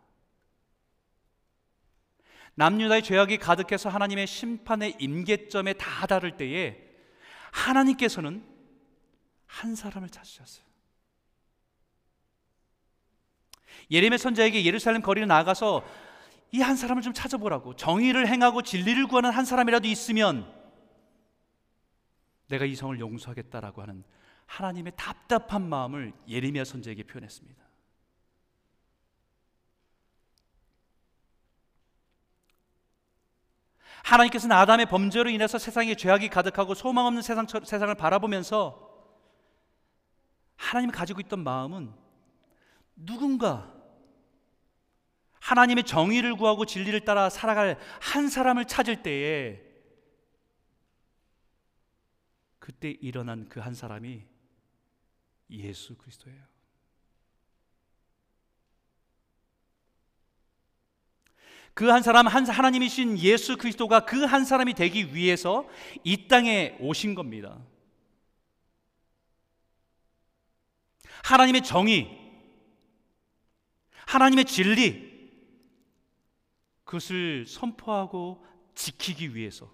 남유다의 2.56 3.04
죄악이 3.04 3.38
가득해서 3.38 3.90
하나님의 3.90 4.28
심판의 4.28 4.96
임계점에 5.00 5.74
다 5.74 6.08
다를 6.08 6.36
때에 6.36 6.78
하나님께서는 7.52 8.44
한 9.46 9.76
사람을 9.76 10.10
찾으셨어요. 10.10 10.66
예레미야 13.92 14.18
선자에게 14.18 14.66
예루살렘 14.66 15.02
거리를 15.02 15.28
나가서 15.28 15.84
이 16.52 16.62
한 16.62 16.76
사람을 16.76 17.04
좀 17.04 17.14
찾아보라고 17.14 17.76
정의를 17.76 18.28
행하고 18.28 18.64
진리를 18.64 19.08
구하는 19.08 19.30
한 19.32 19.46
사람이라도 19.46 19.88
있으면 19.88 20.52
내가 22.48 22.66
이 22.66 22.76
성을 22.76 23.00
용서하겠다라고 23.00 23.82
하는 23.84 24.04
하나님의 24.50 24.94
답답한 24.98 25.70
마음을 25.70 26.12
예레미야 26.28 26.66
선지에게 26.66 27.04
표현했습니다. 27.04 27.64
하나님께서는 34.04 34.56
아담의 34.56 34.88
범죄로 34.88 35.30
인해서 35.30 35.60
세상에 35.60 35.94
죄악이 35.94 36.30
가득하고 36.30 36.74
소망 36.74 37.06
없는 37.06 37.22
세상, 37.22 37.46
세상을 37.48 37.94
바라보면서 37.94 38.90
하나님이 40.56 40.92
가지고 40.94 41.22
있던 41.22 41.44
마음은 41.44 41.94
누군가 42.96 43.72
하나님의 45.42 45.84
정의를 45.84 46.36
구하고 46.36 46.66
진리를 46.66 47.00
따라 47.06 47.30
살아갈 47.30 47.80
한 48.02 48.30
사람을 48.30 48.66
찾을 48.66 49.04
때에 49.04 49.62
그때 52.58 52.90
일어난 52.90 53.48
그 53.48 53.60
한 53.60 53.74
사람이 53.76 54.39
예수 55.50 55.96
그리스도예요. 55.98 56.44
그 61.74 61.90
한 61.90 62.04
사람 62.04 62.28
한 62.28 62.46
하나님이신 62.46 63.20
예수 63.20 63.58
그리스도가 63.58 64.02
그 64.06 64.26
한 64.26 64.44
사람이 64.44 64.74
되기 64.74 65.16
위해서 65.16 65.68
이 66.04 66.28
땅에 66.28 66.76
오신 66.80 67.16
겁니다. 67.16 67.58
하나님의 71.24 71.64
정의, 71.64 72.10
하나님의 74.08 74.46
진리, 74.46 75.10
그것을 76.84 77.46
선포하고 77.46 78.44
지키기 78.76 79.36
위해서 79.36 79.72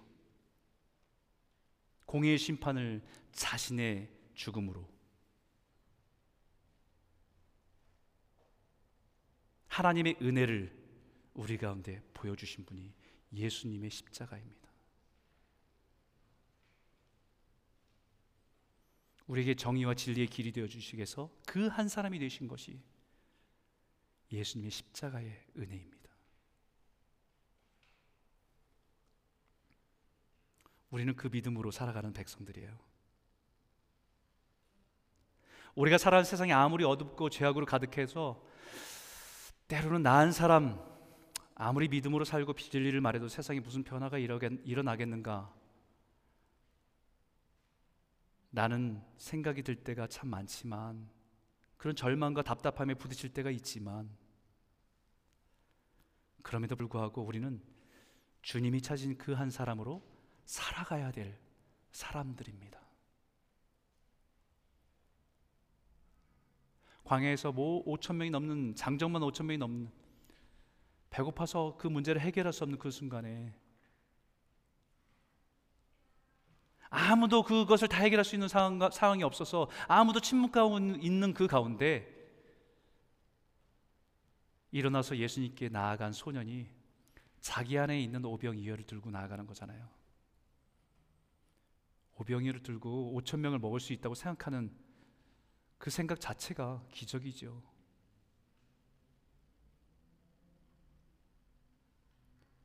공의의 2.06 2.38
심판을 2.38 3.02
자신의 3.32 4.10
죽음으로 4.34 4.95
하나님의 9.76 10.16
은혜를 10.22 10.74
우리 11.34 11.58
가운데 11.58 12.02
보여주신 12.14 12.66
분이 12.66 12.94
예수님의 13.34 13.90
십자가입니다. 13.90 14.72
우리에게 19.28 19.56
정의와 19.56 19.96
진리의 19.96 20.28
길이 20.28 20.54
되어 20.54 20.68
주시기 20.68 20.96
위해서 20.98 21.30
그 21.46 21.68
한 21.68 21.90
사람이 21.90 22.20
되신 22.20 22.48
것이 22.48 22.80
예수님의 24.32 24.72
십자가의 24.72 25.46
은혜입니다. 25.58 26.10
우리는 30.90 31.14
그 31.18 31.28
믿음으로 31.28 31.72
살아가는 31.72 32.14
백성들이에요. 32.14 32.80
우리가 35.76 35.98
살아가는 35.98 36.24
세상이 36.24 36.54
아무리 36.54 36.86
어둡고 36.86 37.30
죄악으로 37.30 37.66
가득해서 37.66 38.55
때로는 39.68 40.04
나은 40.04 40.32
사람 40.32 40.80
아무리 41.56 41.88
믿음으로 41.88 42.26
살고 42.26 42.54
진리를 42.54 43.00
말해도 43.02 43.28
세상에 43.28 43.60
무슨 43.60 43.84
변화가 43.84 44.18
일어나겠는가? 44.18 45.54
나는 48.52 49.02
생각이 49.18 49.64
들 49.64 49.76
때가 49.76 50.08
참 50.08 50.30
많지만 50.30 51.10
그런 51.78 51.96
절망과 51.96 52.44
답답함에 52.44 52.94
부딪힐 52.94 53.34
때가 53.34 53.52
있지만 53.52 54.10
그럼에도 56.42 56.76
불구하고 56.76 57.24
우리는 57.24 57.62
주님이 58.44 58.82
찾은 58.82 59.18
그 59.18 59.34
한 59.34 59.50
사람으로 59.50 60.04
살아가야 60.46 61.12
될 61.12 61.40
사람들입니다. 61.92 62.85
광야에서 67.06 67.52
뭐 67.52 67.86
5천 67.86 68.16
명이 68.16 68.32
넘는 68.32 68.76
장정만 68.76 69.22
5천 69.22 69.46
명이 69.46 69.58
넘는 69.60 69.90
배고파서 71.12 71.78
그 71.78 71.88
문제를 71.88 72.20
해결할 72.20 72.52
수 72.52 72.64
없는 72.64 72.78
그 72.78 72.92
순간에 72.92 73.56
아무도 76.90 77.44
그것을 77.44 77.88
다 77.88 78.02
해결할 78.02 78.26
수 78.26 78.36
있는 78.36 78.48
상황, 78.48 78.90
상황이 78.92 79.24
없어서 79.24 79.70
아무도 79.88 80.20
침묵하고 80.20 80.80
있는 80.80 81.34
그 81.34 81.48
가운데 81.48 82.12
일어나서 84.72 85.18
예수님께 85.18 85.70
나아간 85.70 86.12
소년이 86.12 86.68
자기 87.40 87.78
안에 87.78 88.02
있는 88.02 88.26
오병이어를 88.26 88.86
들고 88.86 89.12
나아가는 89.12 89.46
거잖아요. 89.46 89.88
오병이어를 92.16 92.64
들고 92.64 93.14
5천 93.22 93.40
명을 93.40 93.60
먹을 93.60 93.80
수 93.80 93.94
있다고 93.94 94.16
생각하는 94.16 94.85
그 95.86 95.92
생각 95.92 96.20
자체가 96.20 96.84
기적이죠. 96.92 97.62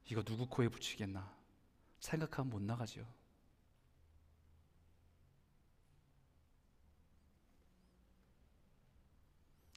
이거 0.07 0.23
누구 0.23 0.49
코에 0.49 0.71
붙이겠나 0.71 1.31
생각하면 1.99 2.49
못 2.49 2.62
나가죠. 2.62 3.07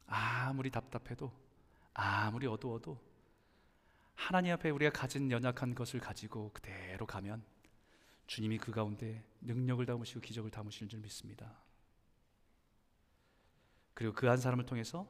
아무리 0.07 0.71
답답해도 0.71 1.29
아무리 1.93 2.47
어두워도 2.47 2.97
하나님 4.15 4.53
앞에 4.53 4.69
우리가 4.69 4.91
가진 4.91 5.29
연약한 5.29 5.75
것을 5.75 5.99
가지고 5.99 6.51
그대로 6.53 7.05
가면 7.05 7.43
주님이 8.27 8.57
그 8.57 8.71
가운데 8.71 9.21
능력을 9.41 9.85
담으시고 9.85 10.21
기적을 10.21 10.49
담으실 10.49 10.87
줄 10.87 11.01
믿습니다. 11.01 11.61
그리고 14.03 14.15
그 14.15 14.27
한 14.27 14.37
사람을 14.37 14.65
통해서 14.65 15.07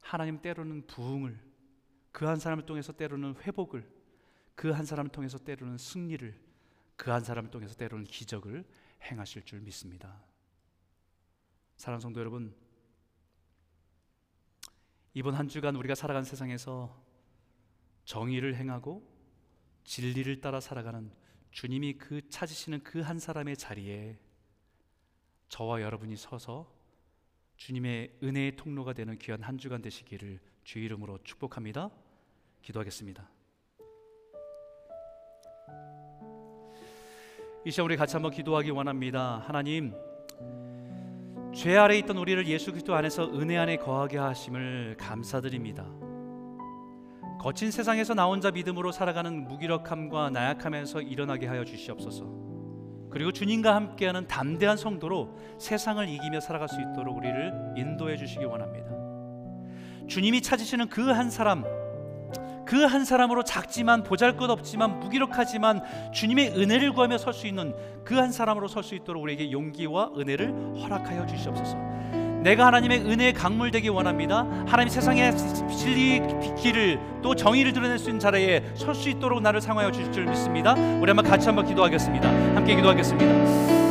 하나님 0.00 0.40
때로는 0.40 0.86
부흥을 0.86 1.40
그 2.12 2.24
한 2.24 2.36
사람을 2.38 2.66
통해서 2.66 2.92
때로는 2.92 3.34
회복을 3.42 3.84
그 4.54 4.70
한 4.70 4.84
사람을 4.84 5.10
통해서 5.10 5.38
때로는 5.38 5.76
승리를 5.76 6.40
그 6.96 7.10
한 7.10 7.24
사람을 7.24 7.50
통해서 7.50 7.74
때로는 7.74 8.04
기적을 8.04 8.64
행하실 9.02 9.44
줄 9.44 9.60
믿습니다. 9.60 10.22
사랑 11.76 11.98
성도 11.98 12.20
여러분 12.20 12.54
이번 15.14 15.34
한 15.34 15.48
주간 15.48 15.74
우리가 15.74 15.96
살아간 15.96 16.22
세상에서 16.22 16.96
정의를 18.04 18.54
행하고 18.54 19.02
진리를 19.82 20.40
따라 20.40 20.60
살아가는 20.60 21.12
주님이 21.50 21.98
그 21.98 22.28
찾으시는 22.30 22.84
그 22.84 23.00
한 23.00 23.18
사람의 23.18 23.56
자리에 23.56 24.16
저와 25.48 25.82
여러분이 25.82 26.14
서서 26.16 26.77
주님의 27.58 28.12
은혜의 28.22 28.56
통로가 28.56 28.92
되는 28.92 29.18
귀한 29.18 29.42
한 29.42 29.58
주간 29.58 29.82
되시기를 29.82 30.38
주 30.64 30.78
이름으로 30.78 31.18
축복합니다. 31.24 31.90
기도하겠습니다. 32.62 33.28
이 37.64 37.70
시간 37.70 37.84
우리 37.84 37.96
같이 37.96 38.14
한번 38.14 38.30
기도하기 38.30 38.70
원합니다. 38.70 39.42
하나님, 39.44 39.92
죄 41.52 41.76
아래 41.76 41.98
있던 41.98 42.16
우리를 42.16 42.46
예수 42.46 42.70
그리스도 42.70 42.94
안에서 42.94 43.24
은혜 43.34 43.58
안에 43.58 43.76
거하게 43.76 44.18
하심을 44.18 44.96
감사드립니다. 44.96 45.84
거친 47.40 47.72
세상에서 47.72 48.14
나 48.14 48.26
혼자 48.26 48.52
믿음으로 48.52 48.92
살아가는 48.92 49.48
무기력함과 49.48 50.30
나약함에서 50.30 51.02
일어나게 51.02 51.46
하여 51.46 51.64
주시옵소서. 51.64 52.47
그리고 53.10 53.32
주님과 53.32 53.74
함께하는 53.74 54.26
담대한 54.26 54.76
성도로 54.76 55.36
세상을 55.58 56.06
이기며 56.08 56.40
살아갈 56.40 56.68
수 56.68 56.80
있도록 56.80 57.16
우리를 57.16 57.74
인도해 57.76 58.16
주시기 58.16 58.44
원합니다. 58.44 58.88
주님이 60.08 60.42
찾으시는 60.42 60.88
그 60.88 61.12
한 61.12 61.30
사람, 61.30 61.64
그 62.66 62.84
한 62.84 63.04
사람으로 63.06 63.44
작지만 63.44 64.02
보잘것없지만 64.02 65.00
무기력하지만 65.00 65.82
주님의 66.12 66.50
은혜를 66.58 66.92
구하며 66.92 67.16
설 67.18 67.32
수 67.32 67.46
있는 67.46 67.74
그 68.04 68.14
한 68.14 68.30
사람으로 68.30 68.68
설 68.68 68.82
수 68.82 68.94
있도록 68.94 69.22
우리에게 69.22 69.50
용기와 69.52 70.12
은혜를 70.16 70.50
허락하여 70.82 71.26
주시옵소서. 71.26 71.87
내가 72.42 72.66
하나님의 72.66 73.00
은혜의 73.00 73.32
강물 73.32 73.70
되기 73.70 73.88
원합니다. 73.88 74.46
하나님 74.66 74.88
세상의 74.88 75.36
진리 75.36 76.22
길을 76.60 76.98
또 77.22 77.34
정의를 77.34 77.72
드러낼 77.72 77.98
수 77.98 78.08
있는 78.08 78.20
자리에 78.20 78.62
설 78.74 78.94
수 78.94 79.08
있도록 79.10 79.40
나를 79.42 79.60
상하여 79.60 79.90
주실 79.92 80.10
줄 80.12 80.24
믿습니다. 80.26 80.74
우리 81.00 81.06
한번 81.10 81.24
같이 81.24 81.46
한번 81.46 81.66
기도하겠습니다. 81.66 82.28
함께 82.28 82.74
기도하겠습니다. 82.76 83.87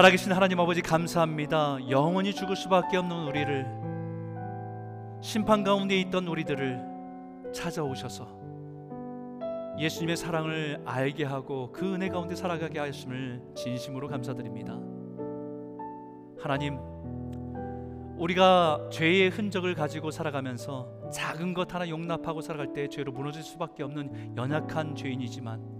살아계신 0.00 0.32
하나님 0.32 0.58
아버지 0.58 0.80
감사합니다. 0.80 1.76
영원히 1.90 2.32
죽을 2.32 2.56
수밖에 2.56 2.96
없는 2.96 3.14
우리를 3.26 3.66
심판 5.20 5.62
가운데 5.62 6.00
있던 6.00 6.26
우리들을 6.26 6.80
찾아오셔서 7.52 8.26
예수님의 9.78 10.16
사랑을 10.16 10.82
알게 10.86 11.24
하고 11.24 11.70
그 11.70 11.92
은혜 11.92 12.08
가운데 12.08 12.34
살아가게 12.34 12.78
하심을 12.78 13.42
진심으로 13.54 14.08
감사드립니다. 14.08 14.80
하나님, 16.40 16.78
우리가 18.16 18.88
죄의 18.90 19.28
흔적을 19.28 19.74
가지고 19.74 20.10
살아가면서 20.10 21.10
작은 21.12 21.52
것 21.52 21.74
하나 21.74 21.86
용납하고 21.86 22.40
살아갈 22.40 22.72
때 22.72 22.88
죄로 22.88 23.12
무너질 23.12 23.42
수밖에 23.42 23.82
없는 23.82 24.34
연약한 24.34 24.94
죄인이지만 24.94 25.79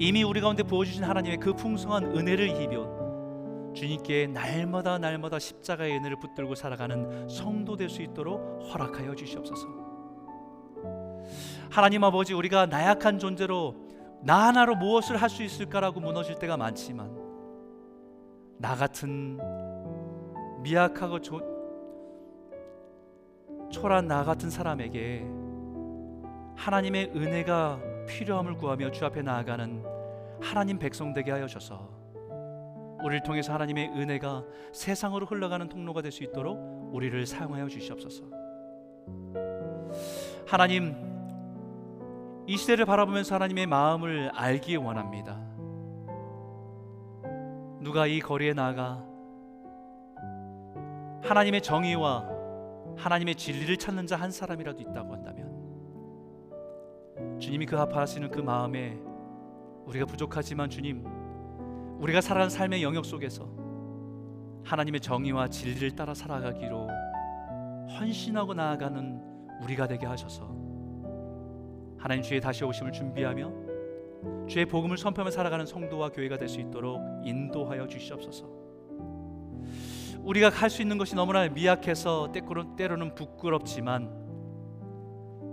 이미 0.00 0.22
우리 0.22 0.40
가운데 0.40 0.62
부어주신 0.62 1.04
하나님의 1.04 1.36
그 1.36 1.52
풍성한 1.52 2.16
은혜를 2.16 2.48
입혀 2.48 2.88
주님께 3.74 4.28
날마다 4.28 4.96
날마다 4.96 5.38
십자가의 5.38 5.94
은혜를 5.98 6.18
붙들고 6.18 6.54
살아가는 6.54 7.28
성도 7.28 7.76
될 7.76 7.90
수 7.90 8.00
있도록 8.00 8.62
허락하여 8.72 9.14
주시옵소서. 9.14 9.68
하나님 11.70 12.02
아버지 12.02 12.32
우리가 12.32 12.64
나약한 12.64 13.18
존재로 13.18 13.76
나 14.22 14.46
하나로 14.46 14.74
무엇을 14.76 15.18
할 15.18 15.28
수 15.28 15.42
있을까라고 15.42 16.00
무너질 16.00 16.38
때가 16.38 16.56
많지만 16.56 17.14
나 18.56 18.74
같은 18.74 19.38
미약하고 20.62 21.20
조, 21.20 21.40
초라한 23.70 24.08
나 24.08 24.24
같은 24.24 24.48
사람에게 24.48 25.26
하나님의 26.56 27.12
은혜가 27.14 27.89
필요함을 28.10 28.54
구하며 28.54 28.90
주 28.90 29.04
앞에 29.06 29.22
나아가는 29.22 29.84
하나님 30.42 30.78
백성 30.78 31.12
되게 31.12 31.30
하여 31.30 31.46
주셔서 31.46 31.88
우리를 33.02 33.22
통해서 33.22 33.52
하나님의 33.54 33.90
은혜가 33.90 34.44
세상으로 34.72 35.26
흘러가는 35.26 35.68
통로가 35.68 36.02
될 36.02 36.10
수 36.12 36.24
있도록 36.24 36.58
우리를 36.92 37.24
사용하여 37.24 37.68
주시옵소서. 37.68 38.24
하나님 40.46 40.94
이 42.46 42.56
시대를 42.56 42.84
바라보면서 42.84 43.36
하나님의 43.36 43.66
마음을 43.66 44.30
알기 44.34 44.76
원합니다. 44.76 45.38
누가 47.80 48.06
이 48.06 48.18
거리에 48.18 48.52
나가 48.52 49.04
하나님의 51.22 51.62
정의와 51.62 52.28
하나님의 52.96 53.36
진리를 53.36 53.76
찾는 53.76 54.06
자 54.06 54.16
한 54.16 54.30
사람이라도 54.30 54.82
있다고 54.82 55.14
한다면 55.14 55.39
주님이 57.40 57.64
그 57.66 57.78
아파하시는 57.78 58.30
그 58.30 58.38
마음에 58.40 58.98
우리가 59.86 60.04
부족하지만 60.04 60.68
주님 60.68 61.04
우리가 61.98 62.20
살아가는 62.20 62.50
삶의 62.50 62.82
영역 62.82 63.04
속에서 63.06 63.48
하나님의 64.64 65.00
정의와 65.00 65.48
진리를 65.48 65.96
따라 65.96 66.12
살아가기로 66.12 66.88
헌신하고 67.98 68.54
나아가는 68.54 69.20
우리가 69.62 69.88
되게 69.88 70.06
하셔서 70.06 70.54
하나님 71.98 72.22
주의 72.22 72.40
다시 72.40 72.62
오심을 72.64 72.92
준비하며 72.92 74.46
주의 74.46 74.66
복음을 74.66 74.98
선포하며 74.98 75.30
살아가는 75.30 75.64
성도와 75.64 76.10
교회가 76.10 76.36
될 76.36 76.48
수 76.48 76.60
있도록 76.60 77.00
인도하여 77.24 77.86
주시옵소서. 77.88 78.46
우리가 80.18 80.50
할 80.50 80.68
수 80.68 80.82
있는 80.82 80.98
것이 80.98 81.14
너무나 81.14 81.48
미약해서 81.48 82.30
때로는, 82.76 83.14
부끄럽지만 83.14 84.19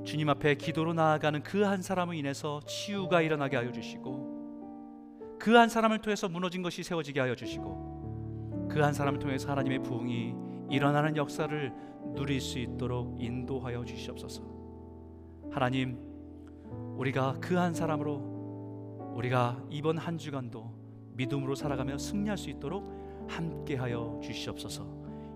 주님 0.07 0.29
앞에 0.29 0.55
기도로 0.55 0.93
나아가는 0.93 1.43
그 1.43 1.65
한 1.67 1.81
사람을 1.81 2.15
인해서 2.15 2.61
치유가 2.65 3.21
일어나게 3.21 3.57
하여 3.57 3.73
주시고 3.73 5.37
그 5.37 5.53
한 5.57 5.67
사람을 5.67 5.99
통해서 5.99 6.29
무너진 6.29 6.61
것이 6.63 6.81
세워지게 6.81 7.19
하여 7.19 7.35
주시고 7.35 8.67
그 8.71 8.81
한 8.81 8.93
사람을 8.93 9.19
통해서 9.19 9.51
하나님의 9.51 9.83
부흥이 9.83 10.33
일어나는 10.69 11.17
역사를 11.17 11.73
누릴 12.15 12.39
수 12.39 12.57
있도록 12.59 13.21
인도하여 13.21 13.83
주시옵소서. 13.83 14.43
하나님, 15.51 15.97
우리가 16.97 17.33
그 17.41 17.57
한 17.57 17.73
사람으로 17.73 19.13
우리가 19.13 19.61
이번 19.69 19.97
한 19.97 20.17
주간도 20.17 20.73
믿음으로 21.15 21.53
살아가며 21.55 21.97
승리할 21.97 22.37
수 22.37 22.49
있도록 22.49 23.27
함께하여 23.27 24.21
주시옵소서. 24.23 24.87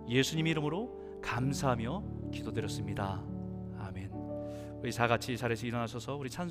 예수님 0.08 0.48
이름으로 0.48 1.20
감사하며 1.22 2.04
기도드렸습니다. 2.32 3.31
아멘. 4.82 4.90
우리 4.90 4.92
다 4.92 5.08
같이 5.08 5.38
자리에서 5.38 5.68
일어나셔서 5.68 6.16
우리 6.16 6.30
찬송 6.30 6.50